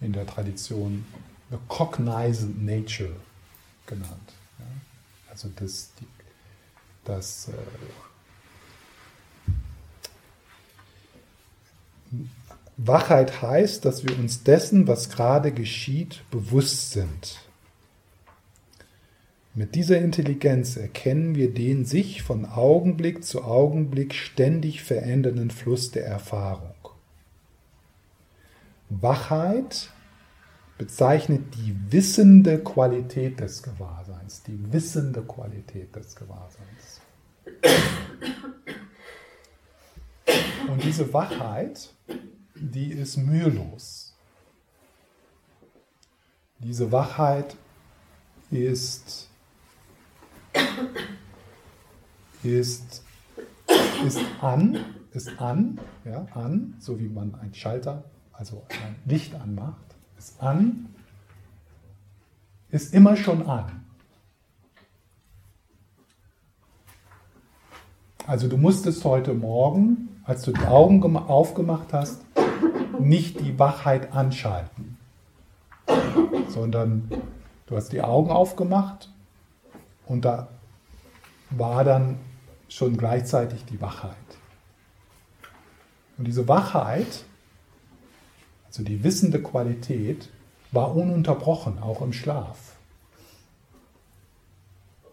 in 0.00 0.12
der 0.12 0.26
Tradition 0.26 1.04
the 1.50 1.58
cognizant 1.68 2.62
nature 2.62 3.16
genannt. 3.86 4.32
Also 5.30 5.50
das, 5.54 5.90
die, 6.00 6.06
das 7.04 7.48
äh, 7.48 7.52
Wachheit 12.76 13.40
heißt, 13.40 13.84
dass 13.84 14.04
wir 14.04 14.18
uns 14.18 14.42
dessen, 14.42 14.86
was 14.86 15.08
gerade 15.08 15.52
geschieht, 15.52 16.22
bewusst 16.30 16.92
sind. 16.92 17.40
Mit 19.54 19.74
dieser 19.74 19.98
Intelligenz 19.98 20.76
erkennen 20.76 21.34
wir 21.34 21.54
den 21.54 21.86
sich 21.86 22.22
von 22.22 22.44
Augenblick 22.44 23.24
zu 23.24 23.42
Augenblick 23.42 24.12
ständig 24.12 24.82
verändernden 24.82 25.50
Fluss 25.50 25.90
der 25.90 26.04
Erfahrung. 26.04 26.74
Wachheit 28.90 29.90
bezeichnet 30.76 31.54
die 31.54 31.74
wissende 31.90 32.58
Qualität 32.58 33.40
des 33.40 33.62
Gewahrseins, 33.62 34.42
die 34.42 34.58
wissende 34.70 35.22
Qualität 35.22 35.96
des 35.96 36.14
Gewahrseins. 36.14 37.00
Und 40.68 40.84
diese 40.84 41.14
Wachheit, 41.14 41.94
die 42.60 42.92
ist 42.92 43.16
mühelos. 43.16 44.14
Diese 46.58 46.90
Wachheit 46.90 47.56
ist 48.50 49.28
ist, 52.46 53.02
ist 54.04 54.20
an, 54.40 54.78
ist 55.12 55.40
an, 55.40 55.80
ja, 56.04 56.26
an, 56.32 56.74
so 56.78 56.98
wie 57.00 57.08
man 57.08 57.34
einen 57.34 57.54
Schalter, 57.54 58.04
also 58.32 58.64
ein 58.68 58.96
Licht 59.04 59.34
anmacht, 59.34 59.84
ist 60.18 60.40
an, 60.40 60.88
ist 62.70 62.94
immer 62.94 63.16
schon 63.16 63.46
an. 63.46 63.84
Also 68.26 68.48
du 68.48 68.56
musstest 68.56 69.04
heute 69.04 69.34
Morgen, 69.34 70.08
als 70.24 70.42
du 70.42 70.52
die 70.52 70.66
Augen 70.66 71.16
aufgemacht 71.16 71.92
hast, 71.92 72.25
nicht 73.00 73.40
die 73.40 73.58
Wachheit 73.58 74.12
anschalten, 74.12 74.98
sondern 76.48 77.10
du 77.66 77.76
hast 77.76 77.92
die 77.92 78.02
Augen 78.02 78.30
aufgemacht 78.30 79.10
und 80.06 80.24
da 80.24 80.48
war 81.50 81.84
dann 81.84 82.18
schon 82.68 82.96
gleichzeitig 82.96 83.64
die 83.64 83.80
Wachheit. 83.80 84.16
Und 86.18 86.26
diese 86.26 86.48
Wachheit, 86.48 87.24
also 88.66 88.82
die 88.82 89.04
wissende 89.04 89.42
Qualität, 89.42 90.30
war 90.72 90.94
ununterbrochen, 90.94 91.78
auch 91.78 92.02
im 92.02 92.12
Schlaf. 92.12 92.76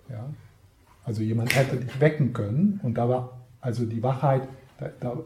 Ja? 0.10 0.26
Also 1.04 1.22
jemand 1.22 1.56
hätte 1.56 1.78
dich 1.78 2.00
wecken 2.00 2.34
können 2.34 2.80
und 2.84 2.96
da 2.96 3.10
war 3.10 3.42
also 3.62 3.86
die 3.86 4.02
Wachheit, 4.04 4.48
da, 4.78 4.90
da, 5.00 5.18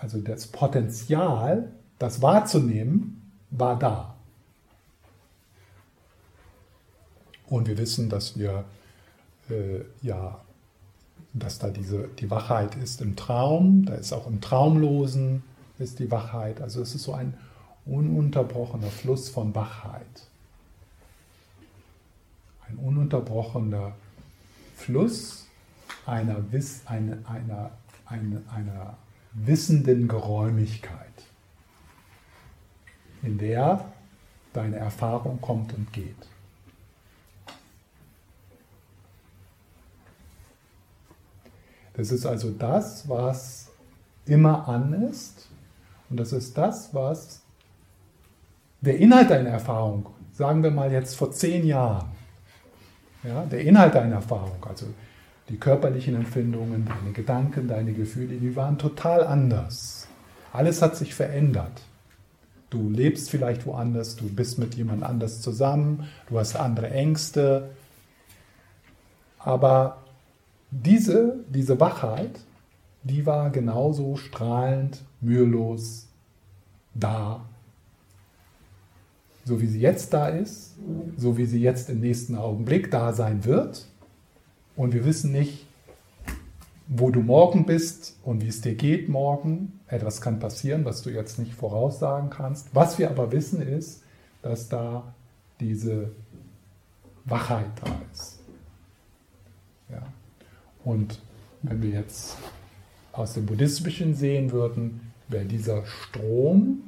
also 0.00 0.20
das 0.20 0.46
Potenzial, 0.46 1.70
das 1.98 2.22
wahrzunehmen, 2.22 3.30
war 3.50 3.78
da. 3.78 4.14
Und 7.46 7.66
wir 7.66 7.78
wissen, 7.78 8.08
dass 8.08 8.38
wir 8.38 8.64
äh, 9.48 9.80
ja, 10.02 10.40
dass 11.32 11.58
da 11.58 11.68
diese, 11.70 12.08
die 12.18 12.30
Wachheit 12.30 12.74
ist 12.76 13.00
im 13.00 13.16
Traum, 13.16 13.84
da 13.84 13.94
ist 13.94 14.12
auch 14.12 14.26
im 14.26 14.40
Traumlosen 14.40 15.42
ist 15.78 15.98
die 15.98 16.10
Wachheit. 16.10 16.60
Also 16.60 16.82
es 16.82 16.94
ist 16.94 17.04
so 17.04 17.14
ein 17.14 17.34
ununterbrochener 17.86 18.88
Fluss 18.88 19.28
von 19.28 19.54
Wachheit. 19.54 20.26
Ein 22.68 22.76
ununterbrochener 22.76 23.92
Fluss 24.76 25.46
einer, 26.04 26.52
Wiss, 26.52 26.82
eine, 26.86 27.18
einer, 27.26 27.70
eine, 28.06 28.42
einer 28.54 28.96
wissenden 29.46 30.08
Geräumigkeit, 30.08 31.06
in 33.22 33.38
der 33.38 33.84
deine 34.52 34.76
Erfahrung 34.76 35.40
kommt 35.40 35.72
und 35.74 35.92
geht. 35.92 36.16
Das 41.94 42.12
ist 42.12 42.24
also 42.26 42.50
das, 42.50 43.08
was 43.08 43.70
immer 44.24 44.68
an 44.68 44.92
ist. 45.10 45.48
Und 46.08 46.18
das 46.18 46.32
ist 46.32 46.56
das, 46.56 46.94
was 46.94 47.42
der 48.80 48.98
Inhalt 48.98 49.30
deiner 49.30 49.50
Erfahrung, 49.50 50.08
sagen 50.32 50.62
wir 50.62 50.70
mal 50.70 50.92
jetzt 50.92 51.16
vor 51.16 51.32
zehn 51.32 51.66
Jahren, 51.66 52.08
ja, 53.24 53.44
der 53.46 53.62
Inhalt 53.62 53.94
deiner 53.94 54.16
Erfahrung, 54.16 54.64
also 54.64 54.86
die 55.48 55.56
körperlichen 55.56 56.14
Empfindungen, 56.14 56.84
deine 56.86 57.12
Gedanken, 57.12 57.68
deine 57.68 57.92
Gefühle, 57.92 58.36
die 58.36 58.54
waren 58.54 58.78
total 58.78 59.24
anders. 59.24 60.06
Alles 60.52 60.82
hat 60.82 60.96
sich 60.96 61.14
verändert. 61.14 61.82
Du 62.70 62.90
lebst 62.90 63.30
vielleicht 63.30 63.64
woanders, 63.64 64.16
du 64.16 64.28
bist 64.28 64.58
mit 64.58 64.74
jemand 64.74 65.02
anders 65.02 65.40
zusammen, 65.40 66.06
du 66.28 66.38
hast 66.38 66.54
andere 66.56 66.90
Ängste, 66.90 67.70
aber 69.38 70.02
diese, 70.70 71.36
diese 71.48 71.80
Wachheit, 71.80 72.40
die 73.02 73.24
war 73.24 73.48
genauso 73.48 74.16
strahlend, 74.16 75.02
mühelos 75.22 76.08
da. 76.94 77.46
So 79.46 79.62
wie 79.62 79.66
sie 79.66 79.80
jetzt 79.80 80.12
da 80.12 80.28
ist, 80.28 80.74
so 81.16 81.38
wie 81.38 81.46
sie 81.46 81.60
jetzt 81.60 81.88
im 81.88 82.00
nächsten 82.00 82.36
Augenblick 82.36 82.90
da 82.90 83.14
sein 83.14 83.46
wird. 83.46 83.86
Und 84.78 84.94
wir 84.94 85.04
wissen 85.04 85.32
nicht, 85.32 85.66
wo 86.86 87.10
du 87.10 87.18
morgen 87.18 87.66
bist 87.66 88.16
und 88.22 88.44
wie 88.44 88.46
es 88.46 88.60
dir 88.60 88.76
geht 88.76 89.08
morgen. 89.08 89.80
Etwas 89.88 90.20
kann 90.20 90.38
passieren, 90.38 90.84
was 90.84 91.02
du 91.02 91.10
jetzt 91.10 91.40
nicht 91.40 91.52
voraussagen 91.52 92.30
kannst. 92.30 92.72
Was 92.76 92.96
wir 92.96 93.10
aber 93.10 93.32
wissen 93.32 93.60
ist, 93.60 94.04
dass 94.40 94.68
da 94.68 95.12
diese 95.58 96.12
Wachheit 97.24 97.66
da 97.84 97.90
ist. 98.12 98.38
Ja. 99.90 100.06
Und 100.84 101.20
wenn 101.62 101.82
wir 101.82 101.90
jetzt 101.90 102.36
aus 103.10 103.34
dem 103.34 103.46
Buddhistischen 103.46 104.14
sehen 104.14 104.52
würden, 104.52 105.12
wäre 105.26 105.44
dieser 105.44 105.84
Strom, 105.86 106.84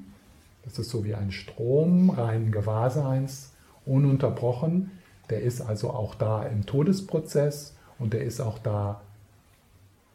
das 0.62 0.78
ist 0.78 0.90
so 0.90 1.04
wie 1.04 1.16
ein 1.16 1.32
Strom 1.32 2.10
reinen 2.10 2.52
Gewahrseins, 2.52 3.50
ununterbrochen, 3.84 4.92
der 5.28 5.42
ist 5.42 5.60
also 5.60 5.90
auch 5.90 6.14
da 6.14 6.44
im 6.44 6.66
Todesprozess 6.66 7.74
und 8.00 8.12
der 8.12 8.22
ist 8.22 8.40
auch 8.40 8.58
da 8.58 9.00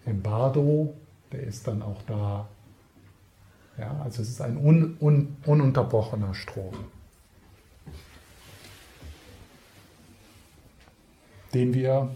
im 0.06 0.22
Bardo, 0.22 0.94
der 1.32 1.44
ist 1.44 1.68
dann 1.68 1.82
auch 1.82 2.02
da. 2.06 2.48
Ja, 3.78 4.02
also 4.04 4.22
es 4.22 4.30
ist 4.30 4.42
ein 4.42 4.58
un, 4.58 4.98
un, 5.00 5.38
ununterbrochener 5.46 6.34
Strom. 6.34 6.76
den 11.56 11.74
wir 11.74 12.12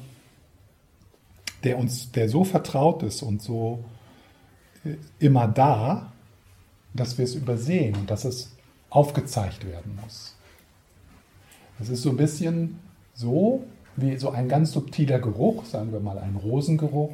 der 1.64 1.78
uns, 1.78 2.12
der 2.12 2.30
so 2.30 2.44
vertraut 2.44 3.04
ist 3.04 3.22
und 3.22 3.42
so 3.42 3.84
äh, 4.86 4.96
immer 5.18 5.48
da, 5.48 6.12
dass 6.94 7.18
wir 7.18 7.26
es 7.26 7.36
übersehen 7.36 7.96
und 7.96 8.10
dass 8.10 8.26
es 8.26 8.52
aufgezeigt 8.90 9.66
werden 9.66 9.98
muss. 10.02 10.36
Das 11.78 11.90
ist 11.90 12.02
so 12.02 12.10
ein 12.10 12.18
bisschen 12.18 12.80
so 13.14 13.64
wie 14.02 14.18
so 14.18 14.32
ein 14.32 14.48
ganz 14.48 14.72
subtiler 14.72 15.20
Geruch, 15.20 15.66
sagen 15.66 15.92
wir 15.92 16.00
mal 16.00 16.18
ein 16.18 16.36
Rosengeruch, 16.36 17.14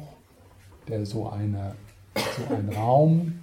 der 0.88 1.06
so, 1.06 1.28
eine, 1.28 1.74
so 2.14 2.54
einen 2.54 2.72
Raum 2.72 3.40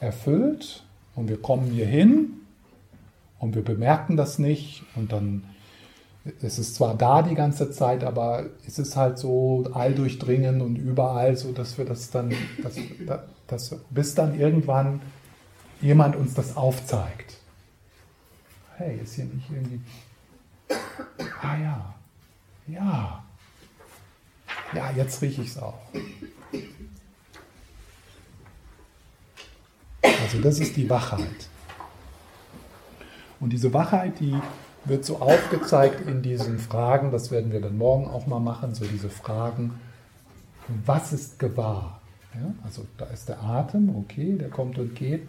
erfüllt 0.00 0.84
und 1.14 1.28
wir 1.28 1.40
kommen 1.40 1.70
hier 1.70 1.86
hin 1.86 2.32
und 3.38 3.54
wir 3.54 3.62
bemerken 3.62 4.16
das 4.16 4.38
nicht 4.38 4.84
und 4.96 5.12
dann 5.12 5.44
es 6.42 6.58
ist 6.58 6.74
zwar 6.74 6.94
da 6.94 7.22
die 7.22 7.34
ganze 7.34 7.70
Zeit, 7.70 8.02
aber 8.02 8.46
es 8.66 8.78
ist 8.78 8.96
halt 8.96 9.18
so 9.18 9.64
alldurchdringend 9.72 10.62
und 10.62 10.76
überall, 10.76 11.36
so 11.36 11.52
dass 11.52 11.76
wir 11.76 11.84
das 11.84 12.10
dann, 12.10 12.32
dass, 12.62 12.76
dass, 13.46 13.76
bis 13.90 14.14
dann 14.14 14.38
irgendwann 14.38 15.02
jemand 15.82 16.16
uns 16.16 16.32
das 16.34 16.56
aufzeigt. 16.56 17.36
Hey, 18.76 19.00
ist 19.02 19.14
hier 19.14 19.26
nicht 19.26 19.50
irgendwie. 19.50 19.80
Ah 21.42 21.58
ja, 21.62 21.93
ja. 22.66 23.24
Ja, 24.74 24.90
jetzt 24.96 25.22
rieche 25.22 25.42
ich 25.42 25.48
es 25.48 25.58
auch. 25.58 25.78
Also 30.02 30.40
das 30.40 30.58
ist 30.58 30.76
die 30.76 30.88
Wachheit. 30.88 31.48
Und 33.40 33.52
diese 33.52 33.72
Wachheit, 33.72 34.20
die 34.20 34.38
wird 34.84 35.04
so 35.04 35.18
aufgezeigt 35.18 36.06
in 36.06 36.22
diesen 36.22 36.58
Fragen, 36.58 37.10
das 37.10 37.30
werden 37.30 37.52
wir 37.52 37.60
dann 37.60 37.76
morgen 37.76 38.06
auch 38.06 38.26
mal 38.26 38.40
machen, 38.40 38.74
so 38.74 38.84
diese 38.84 39.10
Fragen, 39.10 39.80
was 40.84 41.12
ist 41.12 41.38
gewahr? 41.38 42.00
Ja, 42.34 42.52
also 42.64 42.86
da 42.96 43.06
ist 43.06 43.28
der 43.28 43.42
Atem, 43.42 43.94
okay, 43.96 44.36
der 44.36 44.50
kommt 44.50 44.78
und 44.78 44.94
geht, 44.94 45.26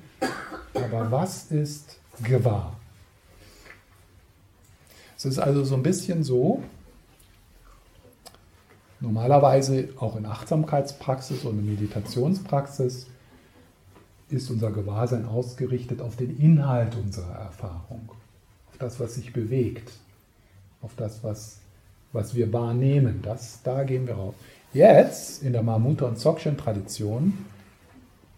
aber 0.73 1.11
was 1.11 1.51
ist 1.51 1.99
gewahr? 2.23 2.75
Es 5.17 5.25
ist 5.25 5.39
also 5.39 5.63
so 5.63 5.75
ein 5.75 5.83
bisschen 5.83 6.23
so, 6.23 6.63
normalerweise 9.05 9.89
auch 9.99 10.15
in 10.15 10.25
Achtsamkeitspraxis 10.25 11.45
und 11.45 11.59
in 11.59 11.65
Meditationspraxis 11.65 13.07
ist 14.29 14.49
unser 14.49 14.71
Gewahrsein 14.71 15.25
ausgerichtet 15.25 16.01
auf 16.01 16.15
den 16.15 16.37
Inhalt 16.37 16.95
unserer 16.95 17.35
Erfahrung 17.35 18.09
auf 18.69 18.77
das, 18.79 18.99
was 18.99 19.15
sich 19.15 19.31
bewegt, 19.31 19.91
auf 20.81 20.91
das, 20.97 21.23
was, 21.23 21.59
was 22.11 22.35
wir 22.35 22.51
wahrnehmen. 22.51 23.19
Das, 23.21 23.61
da 23.63 23.83
gehen 23.83 24.07
wir 24.07 24.15
rauf. 24.15 24.35
Jetzt, 24.73 25.43
in 25.43 25.53
der 25.53 25.63
Mamuta- 25.63 26.05
und 26.05 26.17
Dzogchen-Tradition, 26.17 27.33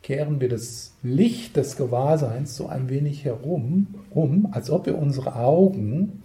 kehren 0.04 0.40
wir 0.40 0.50
das 0.50 0.94
Licht 1.02 1.56
des 1.56 1.76
Gewahrseins 1.76 2.56
so 2.56 2.68
ein 2.68 2.90
wenig 2.90 3.26
herum, 3.26 3.88
um, 4.12 4.50
als 4.52 4.70
ob 4.70 4.86
wir 4.86 4.98
unsere 4.98 5.36
Augen 5.36 6.24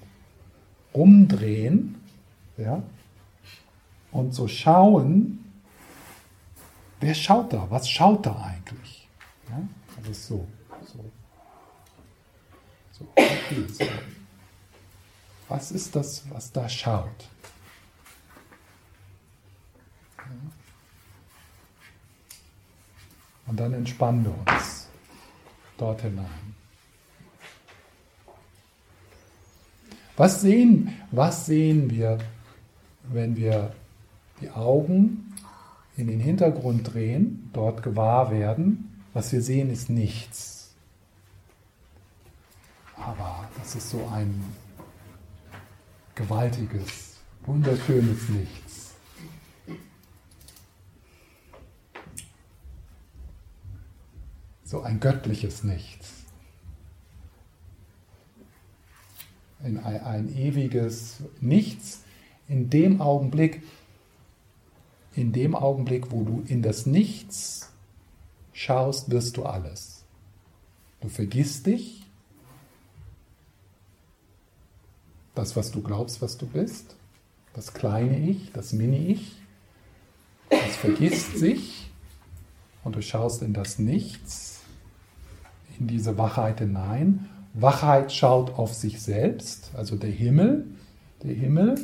rumdrehen 0.95 1.95
ja, 2.59 2.83
und 4.13 4.33
so 4.33 4.47
schauen, 4.47 5.45
wer 7.01 7.15
schaut 7.15 7.53
da, 7.53 7.69
was 7.71 7.89
schaut 7.89 8.25
da 8.25 8.37
eigentlich? 8.43 9.09
Ja, 9.49 9.61
also 9.97 10.13
so. 10.13 10.49
So, 12.93 13.09
okay, 13.17 13.67
so. 13.69 13.85
Was 15.49 15.73
ist 15.73 15.97
das, 15.97 16.23
was 16.31 16.53
da 16.53 16.69
schaut? 16.69 17.29
Und 23.47 23.61
dann 23.61 23.73
entspannen 23.75 24.25
wir 24.25 24.55
uns 24.55 24.89
dort 25.77 26.01
hinein. 26.03 26.55
Was 30.17 30.41
sehen, 30.41 31.03
was 31.11 31.47
sehen 31.47 31.91
wir, 31.91 32.19
wenn 33.05 33.37
wir 33.37 33.75
die 34.43 34.51
Augen 34.51 35.33
in 35.97 36.07
den 36.07 36.21
Hintergrund 36.21 36.93
drehen, 36.93 37.51
dort 37.53 37.83
gewahr 37.83 38.31
werden? 38.31 39.03
Was 39.13 39.33
wir 39.33 39.43
sehen, 39.43 39.71
ist 39.71 39.91
nichts. 39.91 40.75
Aber 42.97 43.49
das 43.59 43.75
ist 43.75 43.91
so 43.91 44.07
ein 44.13 44.43
gewaltiges, 46.15 47.17
wunderschönes 47.45 48.29
Nichts. 48.29 48.95
So 54.65 54.83
ein 54.83 55.01
göttliches 55.01 55.65
Nichts. 55.65 56.13
Ein, 59.63 59.79
ein, 59.85 60.35
ewiges 60.35 61.23
Nichts 61.41 62.03
in 62.49 62.71
dem 62.71 63.01
Augenblick, 63.01 63.63
in 65.15 65.33
dem 65.33 65.55
Augenblick, 65.55 66.11
wo 66.11 66.25
du 66.25 66.43
in 66.47 66.63
das 66.63 66.87
Nichts 66.87 67.71
schaust, 68.53 69.11
wirst 69.11 69.37
du 69.37 69.45
alles. 69.45 70.05
Du 71.01 71.09
vergisst 71.09 71.67
dich, 71.67 72.03
das, 75.35 75.57
was 75.57 75.71
du 75.71 75.83
glaubst, 75.83 76.23
was 76.23 76.39
du 76.39 76.47
bist, 76.47 76.97
das 77.55 77.75
kleine 77.75 78.19
Ich, 78.19 78.53
das 78.53 78.73
Mini-Ich, 78.73 79.37
das 80.51 80.77
vergisst 80.77 81.37
sich 81.39 81.91
und 82.85 82.97
du 82.97 83.03
schaust 83.03 83.43
in 83.43 83.53
das 83.53 83.79
Nichts, 83.79 84.61
in 85.79 85.87
diese 85.87 86.19
Wachheit 86.19 86.61
hinein. 86.61 87.29
Wachheit 87.55 88.13
schaut 88.13 88.59
auf 88.59 88.73
sich 88.75 89.01
selbst, 89.01 89.71
also 89.75 89.97
der 89.97 90.11
Himmel, 90.11 90.67
der 91.23 91.35
Himmel 91.35 91.79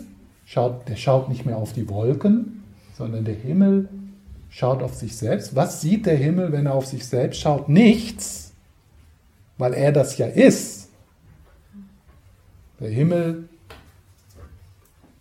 schaut, 0.45 0.89
der 0.89 0.97
schaut 0.97 1.29
nicht 1.29 1.45
mehr 1.45 1.57
auf 1.57 1.73
die 1.73 1.89
Wolken, 1.89 2.58
sondern 2.99 3.25
der 3.25 3.37
Himmel 3.37 3.89
schaut 4.51 4.83
auf 4.83 4.93
sich 4.93 5.17
selbst. 5.17 5.55
Was 5.55 5.81
sieht 5.81 6.05
der 6.05 6.17
Himmel, 6.17 6.51
wenn 6.51 6.67
er 6.67 6.75
auf 6.75 6.85
sich 6.85 7.07
selbst 7.07 7.41
schaut? 7.41 7.69
Nichts, 7.69 8.53
weil 9.57 9.73
er 9.73 9.93
das 9.93 10.19
ja 10.19 10.27
ist. 10.27 10.89
Der 12.81 12.91
Himmel 12.91 13.49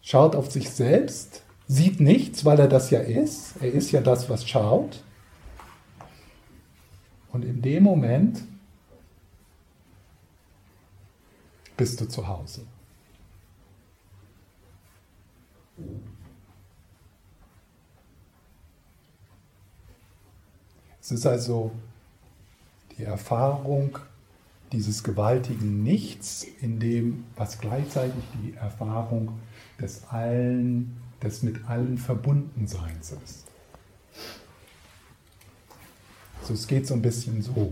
schaut 0.01 0.35
auf 0.35 0.51
sich 0.51 0.71
selbst, 0.71 1.43
sieht 1.67 1.99
nichts, 1.99 2.45
weil 2.45 2.59
er 2.59 2.67
das 2.67 2.89
ja 2.89 2.99
ist. 2.99 3.53
Er 3.61 3.71
ist 3.71 3.91
ja 3.91 4.01
das, 4.01 4.27
was 4.27 4.47
schaut. 4.47 5.03
Und 7.31 7.45
in 7.45 7.61
dem 7.61 7.83
Moment 7.83 8.41
bist 11.75 12.01
du 12.01 12.07
zu 12.07 12.27
Hause. 12.27 12.61
Es 21.07 21.11
ist 21.11 21.25
also 21.25 21.71
die 22.97 23.05
Erfahrung 23.05 23.97
dieses 24.73 25.05
gewaltigen 25.05 25.81
Nichts, 25.81 26.45
in 26.59 26.81
dem, 26.81 27.23
was 27.37 27.59
gleichzeitig 27.59 28.21
die 28.43 28.55
Erfahrung 28.55 29.39
des 29.79 30.03
Allen, 30.09 30.97
des 31.23 31.43
mit 31.43 31.63
allen 31.69 31.97
Verbundenseins 31.97 33.13
ist. 33.23 33.45
So, 36.43 36.53
es 36.53 36.67
geht 36.67 36.85
so 36.85 36.95
ein 36.95 37.01
bisschen 37.01 37.41
so. 37.41 37.71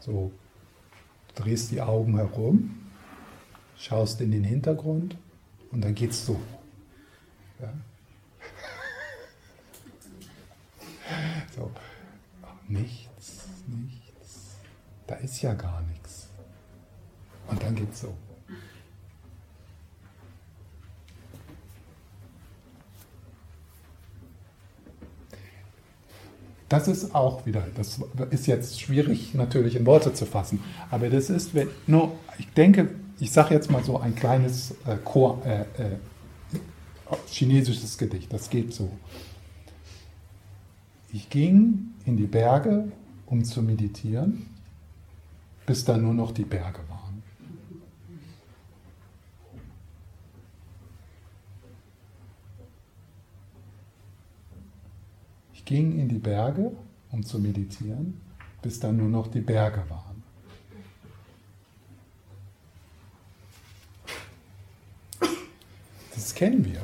So, 0.00 0.32
du 1.34 1.42
drehst 1.42 1.72
die 1.72 1.82
Augen 1.82 2.16
herum, 2.16 2.74
schaust 3.76 4.22
in 4.22 4.30
den 4.30 4.44
Hintergrund 4.44 5.18
und 5.72 5.84
dann 5.84 5.94
geht 5.94 6.12
es 6.12 6.24
so. 6.24 6.40
Ja? 7.60 7.70
so. 11.54 11.70
Nichts, 12.72 13.48
nichts. 13.66 14.56
Da 15.06 15.16
ist 15.32 15.42
ja 15.42 15.54
gar 15.54 15.80
nichts. 15.88 16.28
Und 17.48 17.62
dann 17.62 17.74
geht's 17.74 18.02
so. 18.02 18.14
Das 26.68 26.88
ist 26.88 27.14
auch 27.14 27.44
wieder, 27.44 27.66
das 27.76 28.00
ist 28.30 28.46
jetzt 28.46 28.80
schwierig 28.80 29.34
natürlich 29.34 29.76
in 29.76 29.84
Worte 29.84 30.14
zu 30.14 30.24
fassen, 30.24 30.60
aber 30.90 31.10
das 31.10 31.28
ist, 31.28 31.54
wenn, 31.54 31.68
nur, 31.86 32.12
ich 32.38 32.48
denke, 32.54 32.88
ich 33.20 33.30
sage 33.30 33.54
jetzt 33.54 33.70
mal 33.70 33.84
so 33.84 33.98
ein 33.98 34.14
kleines 34.14 34.70
äh, 34.86 34.96
Chor, 35.04 35.44
äh, 35.44 35.60
äh, 35.60 35.96
chinesisches 37.26 37.98
Gedicht, 37.98 38.32
das 38.32 38.48
geht 38.48 38.72
so. 38.72 38.90
Ich 41.12 41.28
ging 41.28 41.90
in 42.06 42.16
die 42.16 42.26
Berge, 42.26 42.90
um 43.26 43.44
zu 43.44 43.60
meditieren, 43.60 44.46
bis 45.66 45.84
da 45.84 45.96
nur 45.96 46.14
noch 46.14 46.32
die 46.32 46.44
Berge 46.44 46.80
waren. 46.88 47.22
Ich 55.54 55.64
ging 55.64 55.98
in 55.98 56.08
die 56.08 56.18
Berge, 56.18 56.72
um 57.12 57.24
zu 57.24 57.38
meditieren, 57.38 58.20
bis 58.62 58.80
da 58.80 58.90
nur 58.90 59.08
noch 59.08 59.28
die 59.28 59.40
Berge 59.40 59.84
waren. 59.88 60.22
Das 66.14 66.34
kennen 66.34 66.64
wir. 66.64 66.82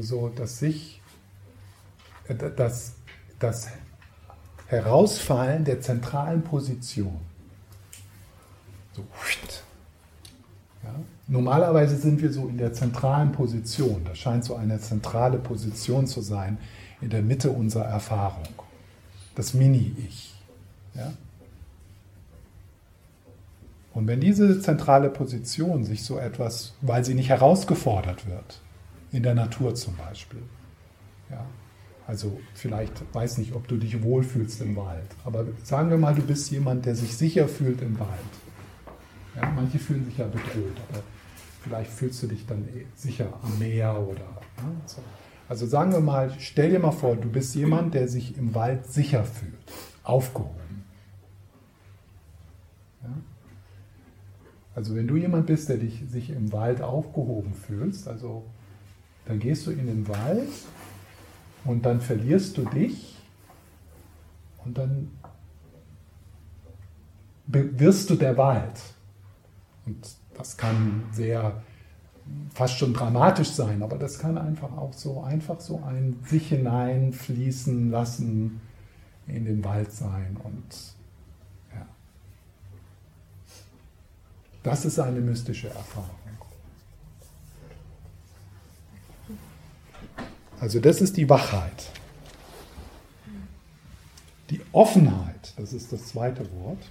Also 0.00 0.16
so, 0.16 0.28
dass 0.30 0.58
sich 0.58 1.00
äh, 2.28 2.34
das, 2.56 2.94
das 3.38 3.68
Herausfallen 4.66 5.64
der 5.64 5.82
zentralen 5.82 6.42
Position. 6.42 7.20
So, 8.94 9.04
ja. 10.82 10.94
Normalerweise 11.28 11.96
sind 11.96 12.22
wir 12.22 12.32
so 12.32 12.48
in 12.48 12.56
der 12.56 12.72
zentralen 12.72 13.32
Position. 13.32 14.02
Das 14.06 14.18
scheint 14.18 14.44
so 14.44 14.56
eine 14.56 14.80
zentrale 14.80 15.38
Position 15.38 16.06
zu 16.06 16.22
sein 16.22 16.56
in 17.02 17.10
der 17.10 17.22
Mitte 17.22 17.50
unserer 17.50 17.84
Erfahrung. 17.84 18.48
Das 19.34 19.52
Mini-Ich. 19.52 20.34
Ja. 20.94 21.12
Und 23.92 24.06
wenn 24.06 24.20
diese 24.20 24.60
zentrale 24.62 25.10
Position 25.10 25.84
sich 25.84 26.04
so 26.04 26.18
etwas, 26.18 26.72
weil 26.80 27.04
sie 27.04 27.14
nicht 27.14 27.28
herausgefordert 27.28 28.26
wird, 28.26 28.60
in 29.12 29.22
der 29.22 29.34
Natur 29.34 29.74
zum 29.74 29.96
Beispiel, 29.96 30.42
ja, 31.30 31.46
also 32.06 32.40
vielleicht 32.54 32.92
weiß 33.14 33.38
nicht, 33.38 33.54
ob 33.54 33.68
du 33.68 33.76
dich 33.76 34.02
wohlfühlst 34.02 34.60
im 34.62 34.76
Wald, 34.76 35.06
aber 35.24 35.46
sagen 35.62 35.90
wir 35.90 35.98
mal, 35.98 36.14
du 36.14 36.22
bist 36.22 36.50
jemand, 36.50 36.86
der 36.86 36.96
sich 36.96 37.16
sicher 37.16 37.48
fühlt 37.48 37.82
im 37.82 37.98
Wald. 37.98 38.10
Ja, 39.36 39.50
manche 39.54 39.78
fühlen 39.78 40.04
sich 40.04 40.18
ja 40.18 40.26
bedroht, 40.26 40.76
aber 40.88 41.02
vielleicht 41.62 41.90
fühlst 41.90 42.22
du 42.22 42.26
dich 42.26 42.46
dann 42.46 42.66
eh 42.68 42.86
sicher 42.96 43.32
am 43.42 43.58
Meer 43.58 43.96
oder 44.00 44.42
ja, 44.56 44.72
so. 44.86 45.00
Also 45.48 45.66
sagen 45.66 45.92
wir 45.92 46.00
mal, 46.00 46.32
stell 46.38 46.70
dir 46.70 46.78
mal 46.78 46.92
vor, 46.92 47.16
du 47.16 47.28
bist 47.28 47.54
jemand, 47.56 47.94
der 47.94 48.06
sich 48.06 48.36
im 48.36 48.54
Wald 48.54 48.86
sicher 48.86 49.24
fühlt, 49.24 49.72
aufgehoben. 50.04 50.84
Ja? 53.02 53.10
Also 54.74 54.94
wenn 54.94 55.08
du 55.08 55.16
jemand 55.16 55.46
bist, 55.46 55.68
der 55.68 55.78
dich 55.78 56.04
sich 56.08 56.30
im 56.30 56.52
Wald 56.52 56.82
aufgehoben 56.82 57.54
fühlst, 57.54 58.06
also 58.06 58.44
dann 59.30 59.38
gehst 59.38 59.64
du 59.68 59.70
in 59.70 59.86
den 59.86 60.08
Wald 60.08 60.48
und 61.64 61.86
dann 61.86 62.00
verlierst 62.00 62.58
du 62.58 62.64
dich 62.64 63.16
und 64.64 64.76
dann 64.76 65.12
wirst 67.46 68.10
du 68.10 68.16
der 68.16 68.36
Wald. 68.36 68.80
Und 69.86 70.16
das 70.36 70.56
kann 70.56 71.04
sehr 71.12 71.62
fast 72.52 72.76
schon 72.76 72.92
dramatisch 72.92 73.50
sein, 73.50 73.84
aber 73.84 73.98
das 73.98 74.18
kann 74.18 74.36
einfach 74.36 74.76
auch 74.76 74.94
so 74.94 75.22
einfach 75.22 75.60
so 75.60 75.80
ein 75.84 76.18
sich 76.24 76.48
hineinfließen 76.48 77.88
lassen 77.88 78.60
in 79.28 79.44
den 79.44 79.62
Wald 79.62 79.92
sein 79.92 80.36
und. 80.42 80.96
Das 84.62 84.84
ist 84.84 84.98
eine 84.98 85.20
mystische 85.20 85.68
Erfahrung. 85.68 86.20
Also 90.60 90.78
das 90.78 91.00
ist 91.00 91.16
die 91.16 91.28
Wachheit. 91.28 91.90
Die 94.50 94.60
Offenheit, 94.72 95.54
das 95.56 95.72
ist 95.72 95.92
das 95.92 96.06
zweite 96.08 96.50
Wort. 96.52 96.82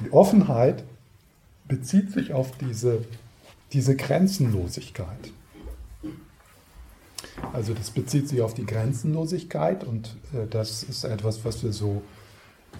Die 0.00 0.10
Offenheit 0.10 0.84
bezieht 1.68 2.12
sich 2.12 2.32
auf 2.32 2.56
diese, 2.58 3.04
diese 3.72 3.94
Grenzenlosigkeit. 3.94 5.32
Also 7.52 7.74
das 7.74 7.90
bezieht 7.90 8.28
sich 8.28 8.42
auf 8.42 8.54
die 8.54 8.66
Grenzenlosigkeit 8.66 9.84
und 9.84 10.16
äh, 10.32 10.46
das 10.48 10.82
ist 10.82 11.04
etwas, 11.04 11.44
was 11.44 11.62
wir 11.62 11.72
so 11.72 12.02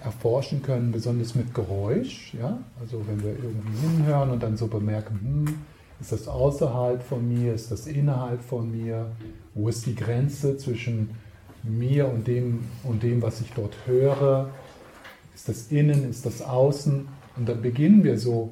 erforschen 0.03 0.61
können, 0.61 0.91
besonders 0.91 1.35
mit 1.35 1.53
Geräusch. 1.53 2.33
Ja? 2.33 2.59
Also 2.79 3.05
wenn 3.07 3.23
wir 3.23 3.31
irgendwie 3.31 3.77
hinhören 3.79 4.31
und 4.31 4.43
dann 4.43 4.57
so 4.57 4.67
bemerken, 4.67 5.19
hm, 5.21 5.55
ist 5.99 6.11
das 6.11 6.27
außerhalb 6.27 7.01
von 7.03 7.27
mir, 7.27 7.53
ist 7.53 7.71
das 7.71 7.87
innerhalb 7.87 8.41
von 8.41 8.71
mir, 8.71 9.11
wo 9.53 9.69
ist 9.69 9.85
die 9.85 9.95
Grenze 9.95 10.57
zwischen 10.57 11.11
mir 11.63 12.09
und 12.09 12.27
dem, 12.27 12.65
und 12.83 13.03
dem, 13.03 13.21
was 13.21 13.39
ich 13.41 13.51
dort 13.53 13.75
höre, 13.85 14.49
ist 15.33 15.47
das 15.47 15.67
innen, 15.67 16.09
ist 16.09 16.25
das 16.25 16.41
außen? 16.41 17.07
Und 17.37 17.49
dann 17.49 17.61
beginnen 17.61 18.03
wir 18.03 18.19
so 18.19 18.51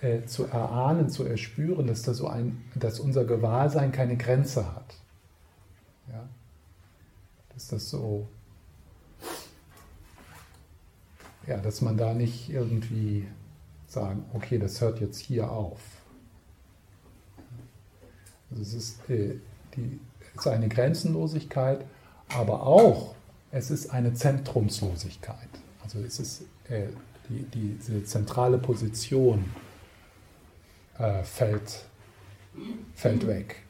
äh, 0.00 0.24
zu 0.26 0.44
erahnen, 0.44 1.10
zu 1.10 1.24
erspüren, 1.24 1.86
dass, 1.86 2.02
da 2.02 2.14
so 2.14 2.28
ein, 2.28 2.62
dass 2.74 3.00
unser 3.00 3.24
Gewahrsein 3.24 3.92
keine 3.92 4.16
Grenze 4.16 4.64
hat. 4.66 5.01
Ja? 6.10 6.28
Dass 7.54 7.68
das 7.68 7.90
so, 7.90 8.28
ja, 11.46 11.58
dass 11.58 11.80
man 11.80 11.96
da 11.96 12.14
nicht 12.14 12.48
irgendwie 12.50 13.28
sagen, 13.86 14.24
okay, 14.32 14.58
das 14.58 14.80
hört 14.80 15.00
jetzt 15.00 15.18
hier 15.18 15.50
auf. 15.50 15.80
Also 18.50 18.62
es 18.62 18.74
ist, 18.74 19.10
äh, 19.10 19.36
die, 19.76 20.00
es 20.34 20.40
ist 20.40 20.46
eine 20.46 20.68
Grenzenlosigkeit, 20.68 21.84
aber 22.28 22.66
auch 22.66 23.14
es 23.50 23.70
ist 23.70 23.90
eine 23.90 24.14
Zentrumslosigkeit. 24.14 25.48
Also 25.82 25.98
es 26.00 26.18
ist 26.18 26.42
äh, 26.68 26.88
die, 27.28 27.44
diese 27.54 28.04
zentrale 28.04 28.58
Position 28.58 29.44
äh, 30.98 31.22
fällt, 31.22 31.84
fällt 32.94 33.26
weg. 33.26 33.61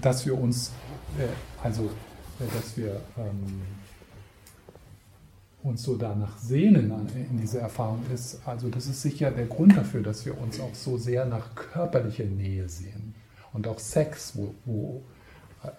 Dass 0.00 0.26
wir 0.26 0.38
uns, 0.38 0.72
äh, 1.18 1.26
also 1.62 1.84
äh, 1.84 2.54
dass 2.54 2.76
wir 2.76 3.00
ähm, 3.18 3.62
uns 5.62 5.82
so 5.82 5.96
danach 5.96 6.38
sehnen 6.38 6.92
in 7.30 7.40
dieser 7.40 7.60
Erfahrung 7.60 8.02
ist, 8.12 8.40
also 8.44 8.68
das 8.68 8.86
ist 8.86 9.02
sicher 9.02 9.30
der 9.30 9.46
Grund 9.46 9.76
dafür, 9.76 10.02
dass 10.02 10.26
wir 10.26 10.36
uns 10.40 10.58
auch 10.58 10.74
so 10.74 10.98
sehr 10.98 11.24
nach 11.24 11.54
körperlicher 11.54 12.24
Nähe 12.24 12.68
sehen 12.68 13.14
und 13.52 13.68
auch 13.68 13.78
Sex, 13.78 14.32
wo, 14.34 14.54
wo, 14.64 15.02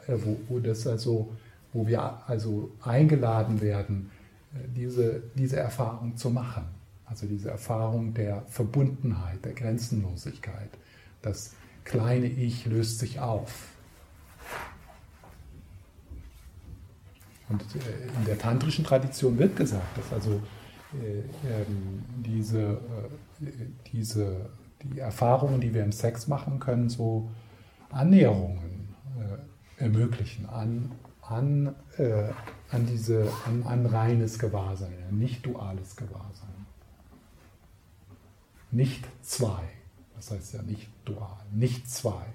wo, 0.08 0.38
wo 0.48 0.60
das 0.60 0.88
also, 0.88 1.36
wo 1.74 1.86
wir 1.86 2.02
also 2.30 2.72
eingeladen 2.82 3.60
werden, 3.60 4.10
diese, 4.74 5.24
diese 5.36 5.58
Erfahrung 5.58 6.16
zu 6.16 6.30
machen. 6.30 6.64
Also 7.06 7.28
diese 7.28 7.50
Erfahrung 7.52 8.14
der 8.14 8.44
Verbundenheit, 8.48 9.44
der 9.44 9.54
Grenzenlosigkeit, 9.54 10.70
dass 11.22 11.52
kleine 11.84 12.28
Ich 12.28 12.66
löst 12.66 13.00
sich 13.00 13.20
auf. 13.20 13.70
Und 17.50 17.62
äh, 17.76 18.18
in 18.18 18.26
der 18.26 18.38
tantrischen 18.38 18.84
Tradition 18.84 19.38
wird 19.38 19.56
gesagt, 19.56 19.98
dass 19.98 20.12
also 20.12 20.42
äh, 20.94 21.20
ähm, 21.48 22.04
diese, 22.18 22.62
äh, 22.62 23.46
diese, 23.92 24.50
die 24.82 25.00
Erfahrungen, 25.00 25.62
die 25.62 25.74
wir 25.74 25.84
im 25.84 25.92
Sex 25.92 26.28
machen 26.28 26.60
können, 26.60 26.90
so 26.90 27.30
Annäherungen 27.90 28.72
ermöglichen 29.78 30.48
an, 30.48 30.92
an, 31.22 31.76
an, 32.72 32.86
diese, 32.88 33.30
an, 33.46 33.64
an 33.64 33.86
reines 33.86 34.40
Gewahrsein, 34.40 34.94
nicht 35.12 35.46
duales 35.46 35.96
Gewahrsein. 35.96 36.66
Nicht 38.72 39.06
zwei. 39.22 39.62
Das 40.16 40.32
heißt 40.32 40.54
ja 40.54 40.62
nicht 40.64 40.88
dual, 41.06 41.38
nicht 41.52 41.90
zwei. 41.90 42.26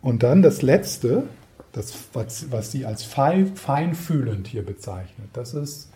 Und 0.00 0.22
dann 0.22 0.42
das 0.42 0.60
Letzte, 0.60 1.26
das, 1.72 1.94
was, 2.12 2.50
was 2.50 2.70
sie 2.70 2.84
als 2.84 3.04
feinfühlend 3.04 4.46
hier 4.46 4.64
bezeichnet, 4.64 5.28
das 5.32 5.54
ist, 5.54 5.88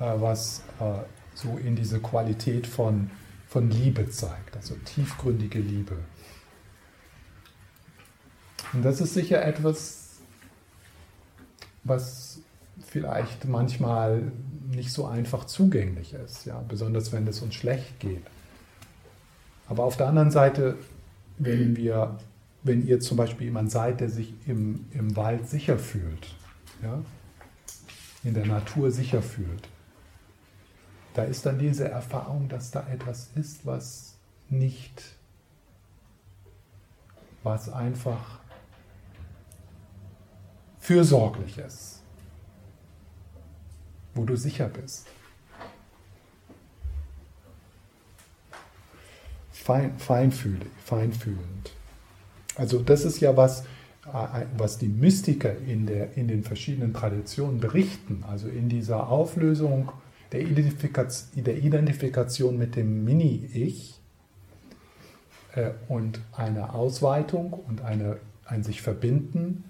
äh, 0.00 0.04
was 0.16 0.62
äh, 0.80 1.02
so 1.34 1.58
in 1.58 1.76
diese 1.76 2.00
Qualität 2.00 2.66
von, 2.66 3.10
von 3.46 3.70
Liebe 3.70 4.08
zeigt, 4.08 4.56
also 4.56 4.74
tiefgründige 4.76 5.58
Liebe. 5.58 5.98
Und 8.72 8.82
das 8.82 9.00
ist 9.00 9.14
sicher 9.14 9.44
etwas, 9.44 10.20
was 11.84 12.40
vielleicht 12.86 13.44
manchmal 13.46 14.32
nicht 14.70 14.92
so 14.92 15.06
einfach 15.06 15.44
zugänglich 15.44 16.14
ist, 16.14 16.44
ja, 16.44 16.62
besonders 16.68 17.12
wenn 17.12 17.26
es 17.26 17.40
uns 17.40 17.54
schlecht 17.54 18.00
geht. 18.00 18.24
Aber 19.66 19.84
auf 19.84 19.96
der 19.96 20.08
anderen 20.08 20.30
Seite, 20.30 20.76
wenn 21.38 21.76
wir, 21.76 22.18
wenn 22.62 22.86
ihr 22.86 23.00
zum 23.00 23.16
Beispiel 23.16 23.46
jemand 23.46 23.70
seid, 23.70 24.00
der 24.00 24.08
sich 24.08 24.34
im, 24.46 24.86
im 24.92 25.16
Wald 25.16 25.48
sicher 25.48 25.78
fühlt, 25.78 26.34
ja, 26.82 27.02
in 28.24 28.34
der 28.34 28.46
Natur 28.46 28.90
sicher 28.90 29.22
fühlt, 29.22 29.68
da 31.14 31.24
ist 31.24 31.46
dann 31.46 31.58
diese 31.58 31.88
Erfahrung, 31.88 32.48
dass 32.48 32.70
da 32.70 32.86
etwas 32.88 33.30
ist, 33.34 33.66
was 33.66 34.14
nicht 34.50 35.02
was 37.42 37.68
einfach 37.68 38.40
fürsorglich 40.78 41.58
ist, 41.58 41.97
wo 44.14 44.24
du 44.24 44.36
sicher 44.36 44.68
bist. 44.68 45.06
Fein, 49.50 49.98
feinfühlig, 49.98 50.68
feinfühlend. 50.84 51.72
Also 52.56 52.80
das 52.80 53.04
ist 53.04 53.20
ja 53.20 53.36
was, 53.36 53.62
äh, 54.06 54.46
was 54.56 54.78
die 54.78 54.88
Mystiker 54.88 55.56
in, 55.56 55.86
der, 55.86 56.16
in 56.16 56.28
den 56.28 56.42
verschiedenen 56.42 56.92
Traditionen 56.92 57.60
berichten. 57.60 58.24
Also 58.28 58.48
in 58.48 58.68
dieser 58.68 59.08
Auflösung 59.08 59.92
der 60.32 60.42
Identifikation, 60.42 61.44
der 61.44 61.58
Identifikation 61.58 62.58
mit 62.58 62.76
dem 62.76 63.04
Mini-Ich 63.04 63.98
äh, 65.54 65.70
und 65.88 66.20
eine 66.32 66.74
Ausweitung 66.74 67.52
und 67.52 67.82
eine, 67.82 68.18
ein 68.44 68.62
sich 68.62 68.82
verbinden. 68.82 69.64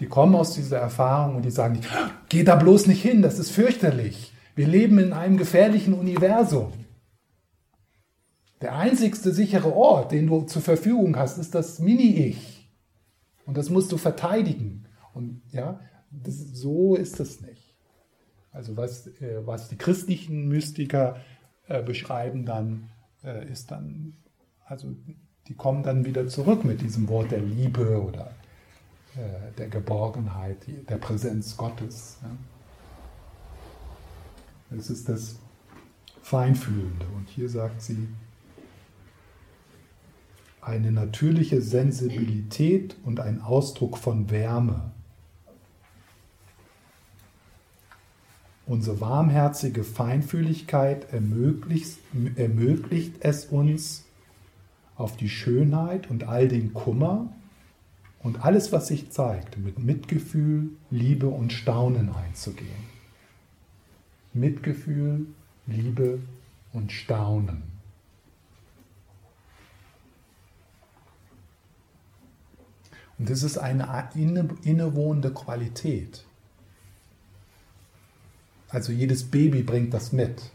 Die 0.00 0.06
kommen 0.06 0.34
aus 0.34 0.54
dieser 0.54 0.78
Erfahrung 0.78 1.36
und 1.36 1.44
die 1.44 1.50
sagen 1.50 1.80
geh 2.28 2.42
da 2.42 2.56
bloß 2.56 2.86
nicht 2.86 3.02
hin, 3.02 3.22
das 3.22 3.38
ist 3.38 3.50
fürchterlich. 3.50 4.32
Wir 4.54 4.66
leben 4.66 4.98
in 4.98 5.12
einem 5.12 5.36
gefährlichen 5.36 5.94
Universum. 5.94 6.72
Der 8.60 8.76
einzigste 8.76 9.32
sichere 9.32 9.74
Ort, 9.74 10.12
den 10.12 10.26
du 10.26 10.42
zur 10.42 10.62
Verfügung 10.62 11.16
hast, 11.16 11.38
ist 11.38 11.54
das 11.54 11.80
Mini-Ich. 11.80 12.68
Und 13.46 13.56
das 13.56 13.68
musst 13.68 13.92
du 13.92 13.98
verteidigen. 13.98 14.86
Und 15.12 15.42
ja, 15.52 15.80
das, 16.10 16.36
so 16.38 16.94
ist 16.94 17.20
es 17.20 17.40
nicht. 17.40 17.76
Also 18.52 18.76
was, 18.76 19.08
äh, 19.20 19.44
was 19.44 19.68
die 19.68 19.76
christlichen 19.76 20.48
Mystiker 20.48 21.16
äh, 21.68 21.82
beschreiben, 21.82 22.46
dann 22.46 22.90
äh, 23.22 23.50
ist 23.50 23.70
dann, 23.70 24.14
also 24.64 24.94
die 25.48 25.54
kommen 25.54 25.82
dann 25.82 26.04
wieder 26.04 26.26
zurück 26.28 26.64
mit 26.64 26.80
diesem 26.80 27.08
Wort 27.08 27.32
der 27.32 27.40
Liebe 27.40 28.02
oder 28.02 28.30
der 29.58 29.68
Geborgenheit, 29.68 30.58
der 30.88 30.96
Präsenz 30.96 31.56
Gottes. 31.56 32.18
Es 34.76 34.90
ist 34.90 35.08
das 35.08 35.36
Feinfühlende. 36.22 37.06
Und 37.14 37.28
hier 37.28 37.48
sagt 37.48 37.82
sie, 37.82 38.08
eine 40.60 40.90
natürliche 40.90 41.60
Sensibilität 41.60 42.96
und 43.04 43.20
ein 43.20 43.42
Ausdruck 43.42 43.98
von 43.98 44.30
Wärme. 44.30 44.92
Unsere 48.66 49.00
warmherzige 49.00 49.84
Feinfühligkeit 49.84 51.12
ermöglicht, 51.12 51.98
ermöglicht 52.36 53.16
es 53.20 53.44
uns, 53.46 54.04
auf 54.96 55.16
die 55.16 55.28
Schönheit 55.28 56.08
und 56.08 56.24
all 56.24 56.48
den 56.48 56.72
Kummer 56.72 57.32
und 58.24 58.42
alles, 58.42 58.72
was 58.72 58.88
sich 58.88 59.10
zeigt, 59.10 59.58
mit 59.58 59.78
Mitgefühl, 59.78 60.70
Liebe 60.90 61.28
und 61.28 61.52
Staunen 61.52 62.08
einzugehen. 62.08 62.94
Mitgefühl, 64.32 65.26
Liebe 65.66 66.18
und 66.72 66.90
Staunen. 66.90 67.62
Und 73.18 73.28
das 73.28 73.42
ist 73.42 73.58
eine 73.58 74.08
innewohnende 74.14 75.30
Qualität. 75.30 76.24
Also 78.70 78.90
jedes 78.90 79.24
Baby 79.24 79.62
bringt 79.62 79.92
das 79.92 80.12
mit. 80.12 80.50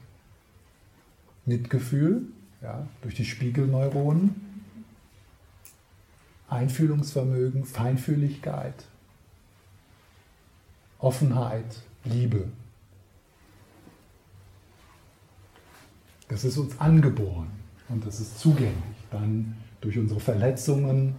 Mitgefühl, 1.45 2.23
ja, 2.61 2.87
durch 3.03 3.13
die 3.13 3.25
Spiegelneuronen, 3.25 4.48
Einfühlungsvermögen, 6.49 7.65
Feinfühligkeit, 7.65 8.85
Offenheit, 10.99 11.83
Liebe. 12.03 12.49
Das 16.27 16.43
ist 16.43 16.57
uns 16.57 16.79
angeboren 16.79 17.49
und 17.89 18.05
das 18.05 18.19
ist 18.19 18.39
zugänglich. 18.39 18.75
Dann 19.11 19.57
durch 19.81 19.97
unsere 19.97 20.19
Verletzungen, 20.19 21.15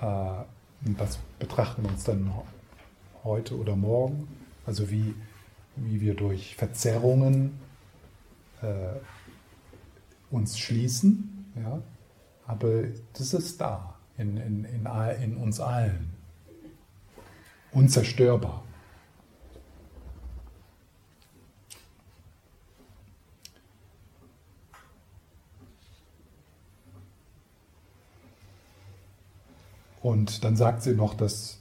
äh, 0.00 0.42
das 0.96 1.18
betrachten 1.38 1.82
wir 1.82 1.90
uns 1.90 2.04
dann 2.04 2.32
heute 3.24 3.58
oder 3.58 3.76
morgen. 3.76 4.28
Also 4.66 4.90
wie, 4.90 5.14
wie 5.76 6.00
wir 6.00 6.14
durch 6.14 6.54
Verzerrungen 6.56 7.58
äh, 8.62 8.98
uns 10.30 10.58
schließen. 10.58 11.52
Ja? 11.56 11.82
Aber 12.46 12.84
das 13.12 13.34
ist 13.34 13.60
da, 13.60 13.97
in, 14.18 14.36
in, 14.36 14.64
in, 14.64 14.86
in 15.22 15.36
uns 15.36 15.60
allen. 15.60 16.10
Unzerstörbar. 17.72 18.64
Und 30.02 30.44
dann 30.44 30.56
sagt 30.56 30.82
sie 30.82 30.94
noch, 30.94 31.14
dass, 31.14 31.58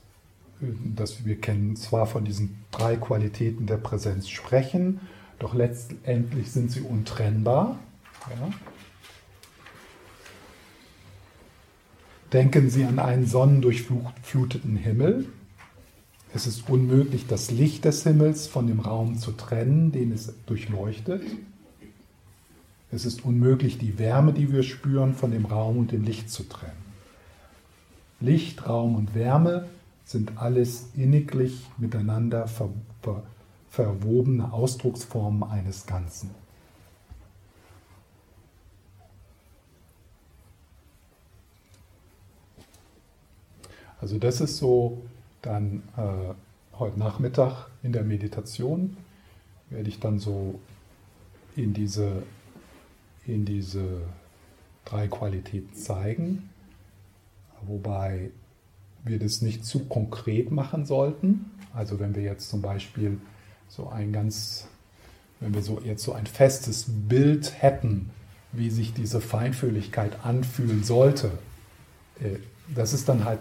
dass 0.61 1.25
wir 1.25 1.39
kennen 1.41 1.75
zwar 1.75 2.05
von 2.05 2.23
diesen 2.23 2.63
drei 2.71 2.95
Qualitäten 2.95 3.67
der 3.67 3.77
Präsenz 3.77 4.29
sprechen, 4.29 5.01
doch 5.39 5.53
letztendlich 5.53 6.51
sind 6.51 6.71
sie 6.71 6.81
untrennbar. 6.81 7.77
Ja. 8.29 8.49
Denken 12.33 12.69
Sie 12.69 12.83
an 12.83 12.99
einen 12.99 13.25
sonnendurchfluteten 13.25 14.75
Himmel. 14.75 15.27
Es 16.33 16.45
ist 16.45 16.69
unmöglich, 16.69 17.25
das 17.27 17.51
Licht 17.51 17.85
des 17.85 18.03
Himmels 18.03 18.47
von 18.47 18.67
dem 18.67 18.81
Raum 18.81 19.17
zu 19.17 19.31
trennen, 19.31 19.93
den 19.93 20.11
es 20.11 20.33
durchleuchtet. 20.45 21.21
Es 22.91 23.05
ist 23.05 23.23
unmöglich, 23.23 23.77
die 23.77 23.97
Wärme, 23.97 24.33
die 24.33 24.51
wir 24.51 24.63
spüren, 24.63 25.13
von 25.13 25.31
dem 25.31 25.45
Raum 25.45 25.77
und 25.77 25.93
dem 25.93 26.03
Licht 26.03 26.29
zu 26.29 26.43
trennen. 26.43 26.85
Licht, 28.19 28.67
Raum 28.67 28.95
und 28.95 29.15
Wärme 29.15 29.67
sind 30.03 30.37
alles 30.37 30.87
inniglich 30.95 31.65
miteinander 31.77 32.47
ver 32.47 32.69
ver 33.01 33.23
verwobene 33.69 34.51
Ausdrucksformen 34.53 35.43
eines 35.43 35.85
Ganzen. 35.85 36.31
Also 44.01 44.17
das 44.17 44.41
ist 44.41 44.57
so 44.57 45.01
dann 45.41 45.83
äh, 45.97 46.33
heute 46.77 46.99
Nachmittag 46.99 47.69
in 47.83 47.91
der 47.93 48.03
Meditation 48.03 48.97
werde 49.69 49.89
ich 49.89 49.99
dann 49.99 50.19
so 50.19 50.59
in 51.55 51.73
diese, 51.73 52.23
in 53.25 53.45
diese 53.45 54.01
drei 54.85 55.07
Qualitäten 55.07 55.73
zeigen 55.73 56.49
wobei 57.61 58.31
wir 59.03 59.19
das 59.19 59.41
nicht 59.41 59.65
zu 59.65 59.85
konkret 59.85 60.51
machen 60.51 60.85
sollten. 60.85 61.51
Also 61.73 61.99
wenn 61.99 62.15
wir 62.15 62.23
jetzt 62.23 62.49
zum 62.49 62.61
Beispiel 62.61 63.19
so 63.69 63.89
ein 63.89 64.11
ganz, 64.11 64.67
wenn 65.39 65.53
wir 65.53 65.61
so 65.61 65.81
jetzt 65.83 66.03
so 66.03 66.13
ein 66.13 66.25
festes 66.25 66.85
Bild 66.87 67.61
hätten, 67.61 68.09
wie 68.51 68.69
sich 68.69 68.93
diese 68.93 69.21
Feinfühligkeit 69.21 70.25
anfühlen 70.25 70.83
sollte, 70.83 71.31
äh, 72.19 72.37
das 72.73 72.93
ist 72.93 73.07
dann 73.07 73.23
halt, 73.23 73.39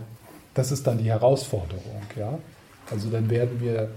das 0.56 0.72
ist 0.72 0.86
dann 0.86 0.98
die 0.98 1.10
Herausforderung, 1.10 2.02
ja. 2.16 2.38
Also 2.90 3.10
dann 3.10 3.28
werden 3.28 3.60
wir 3.60 3.90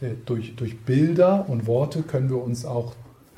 äh, 0.00 0.14
durch, 0.26 0.56
durch 0.56 0.80
Bilder 0.80 1.48
und 1.48 1.66
Worte 1.66 2.02
können 2.02 2.28
wir 2.28 2.42
uns 2.42 2.64
auch 2.64 2.94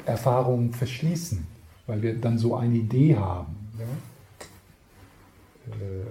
Erfahrungen 0.07 0.73
verschließen, 0.73 1.47
weil 1.87 2.01
wir 2.01 2.19
dann 2.19 2.39
so 2.39 2.57
eine 2.57 2.77
Idee 2.77 3.17
haben. 3.17 3.55
Ja? 3.79 3.85
Äh, 5.73 6.07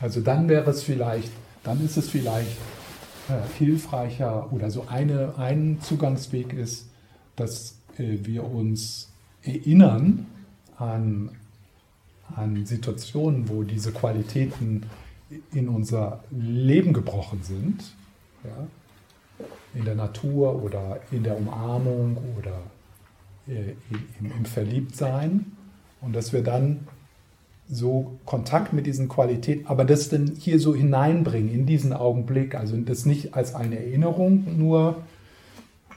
also 0.00 0.20
dann 0.20 0.48
wäre 0.48 0.70
es 0.70 0.82
vielleicht, 0.82 1.32
dann 1.62 1.84
ist 1.84 1.98
es 1.98 2.08
vielleicht 2.08 2.56
äh, 3.28 3.34
hilfreicher 3.58 4.50
oder 4.50 4.70
so 4.70 4.86
eine, 4.88 5.34
ein 5.36 5.78
Zugangsweg 5.82 6.54
ist, 6.54 6.88
dass 7.34 7.76
wir 7.98 8.44
uns 8.44 9.10
erinnern 9.42 10.26
an, 10.76 11.30
an 12.34 12.66
Situationen, 12.66 13.48
wo 13.48 13.62
diese 13.62 13.92
Qualitäten 13.92 14.82
in 15.52 15.68
unser 15.68 16.24
Leben 16.30 16.92
gebrochen 16.92 17.40
sind, 17.42 17.82
ja, 18.44 18.66
in 19.74 19.84
der 19.84 19.94
Natur 19.94 20.62
oder 20.62 21.00
in 21.10 21.22
der 21.22 21.36
Umarmung 21.36 22.16
oder 22.38 22.62
äh, 23.46 23.74
im, 24.20 24.44
Verliebtsein. 24.44 25.52
Und 26.00 26.14
dass 26.14 26.32
wir 26.32 26.42
dann 26.42 26.86
so 27.68 28.18
Kontakt 28.24 28.72
mit 28.72 28.86
diesen 28.86 29.08
Qualitäten, 29.08 29.66
aber 29.66 29.84
das 29.84 30.08
dann 30.08 30.34
hier 30.38 30.60
so 30.60 30.74
hineinbringen 30.74 31.52
in 31.52 31.66
diesen 31.66 31.92
Augenblick, 31.92 32.54
also 32.54 32.76
das 32.76 33.06
nicht 33.06 33.34
als 33.34 33.54
eine 33.54 33.78
Erinnerung 33.78 34.56
nur 34.56 35.02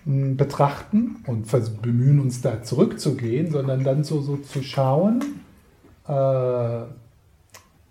betrachten 0.05 1.17
und 1.27 1.47
bemühen 1.81 2.19
uns 2.19 2.41
da 2.41 2.63
zurückzugehen, 2.63 3.51
sondern 3.51 3.83
dann 3.83 4.03
so, 4.03 4.21
so 4.21 4.37
zu 4.37 4.63
schauen, 4.63 5.23
äh, 6.09 6.85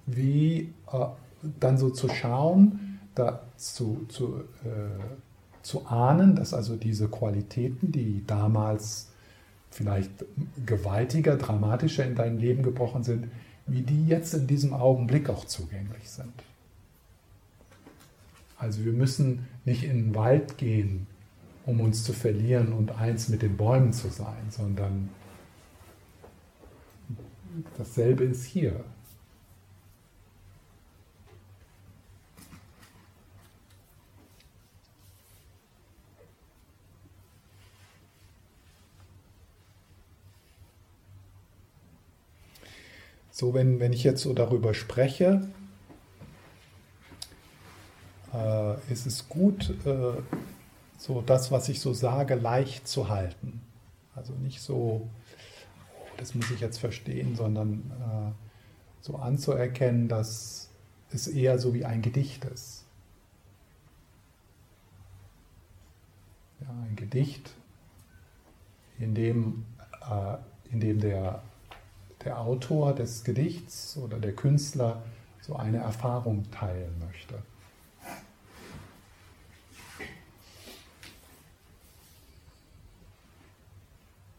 wie 0.07 0.73
äh, 0.93 1.07
dann 1.61 1.79
so 1.79 1.91
zu 1.91 2.09
schauen, 2.09 3.01
da 3.15 3.41
zu, 3.57 4.07
zu, 4.09 4.41
äh, 4.65 5.63
zu 5.63 5.87
ahnen, 5.87 6.35
dass 6.35 6.53
also 6.53 6.77
diese 6.77 7.09
Qualitäten, 7.09 7.93
die 7.93 8.25
damals 8.27 9.11
vielleicht 9.71 10.11
gewaltiger, 10.67 11.37
dramatischer 11.37 12.05
in 12.05 12.15
dein 12.15 12.39
Leben 12.39 12.63
gebrochen 12.63 13.05
sind, 13.05 13.29
wie 13.67 13.83
die 13.83 14.07
jetzt 14.07 14.35
in 14.35 14.47
diesem 14.47 14.73
Augenblick 14.73 15.29
auch 15.29 15.45
zugänglich 15.45 16.09
sind. 16.09 16.33
Also 18.57 18.85
wir 18.85 18.93
müssen 18.93 19.47
nicht 19.65 19.85
in 19.85 20.07
den 20.07 20.15
Wald 20.15 20.59
gehen, 20.59 21.07
um 21.67 21.81
uns 21.81 22.03
zu 22.03 22.13
verlieren 22.13 22.73
und 22.73 22.99
eins 22.99 23.29
mit 23.29 23.43
den 23.43 23.57
Bäumen 23.57 23.93
zu 23.93 24.09
sein, 24.09 24.51
sondern 24.51 25.11
dasselbe 27.77 28.25
ist 28.25 28.45
hier. 28.45 28.85
So, 43.39 43.55
wenn, 43.55 43.79
wenn 43.79 43.93
ich 43.93 44.03
jetzt 44.03 44.23
so 44.23 44.33
darüber 44.33 44.75
spreche, 44.75 45.49
äh, 48.35 48.93
ist 48.93 49.07
es 49.07 49.29
gut, 49.29 49.71
äh, 49.87 50.15
so 50.99 51.23
das, 51.25 51.53
was 51.53 51.69
ich 51.69 51.81
so 51.81 51.95
sage, 51.95 52.35
leicht 52.35 52.89
zu 52.89 53.09
halten. 53.09 53.61
Also 54.17 54.33
nicht 54.33 54.61
so, 54.61 55.09
das 56.21 56.35
muss 56.35 56.51
ich 56.51 56.61
jetzt 56.61 56.79
verstehen, 56.79 57.37
sondern 57.37 57.91
äh, 57.91 58.33
so 59.01 59.17
anzuerkennen, 59.17 60.09
dass 60.09 60.69
es 61.11 61.29
eher 61.29 61.59
so 61.59 61.75
wie 61.75 61.85
ein 61.85 62.03
Gedicht 62.03 62.45
ist. 62.45 62.85
Ja, 66.61 66.69
ein 66.69 66.97
Gedicht, 66.97 67.55
in 68.99 69.15
dem, 69.15 69.65
äh, 70.11 70.37
in 70.73 70.81
dem 70.81 71.01
der, 71.01 71.43
der 72.25 72.41
Autor 72.41 72.95
des 72.95 73.25
Gedichts 73.25 73.97
oder 73.97 74.19
der 74.19 74.35
Künstler 74.35 75.03
so 75.41 75.57
eine 75.57 75.79
Erfahrung 75.79 76.51
teilen 76.51 76.99
möchte. 76.99 77.43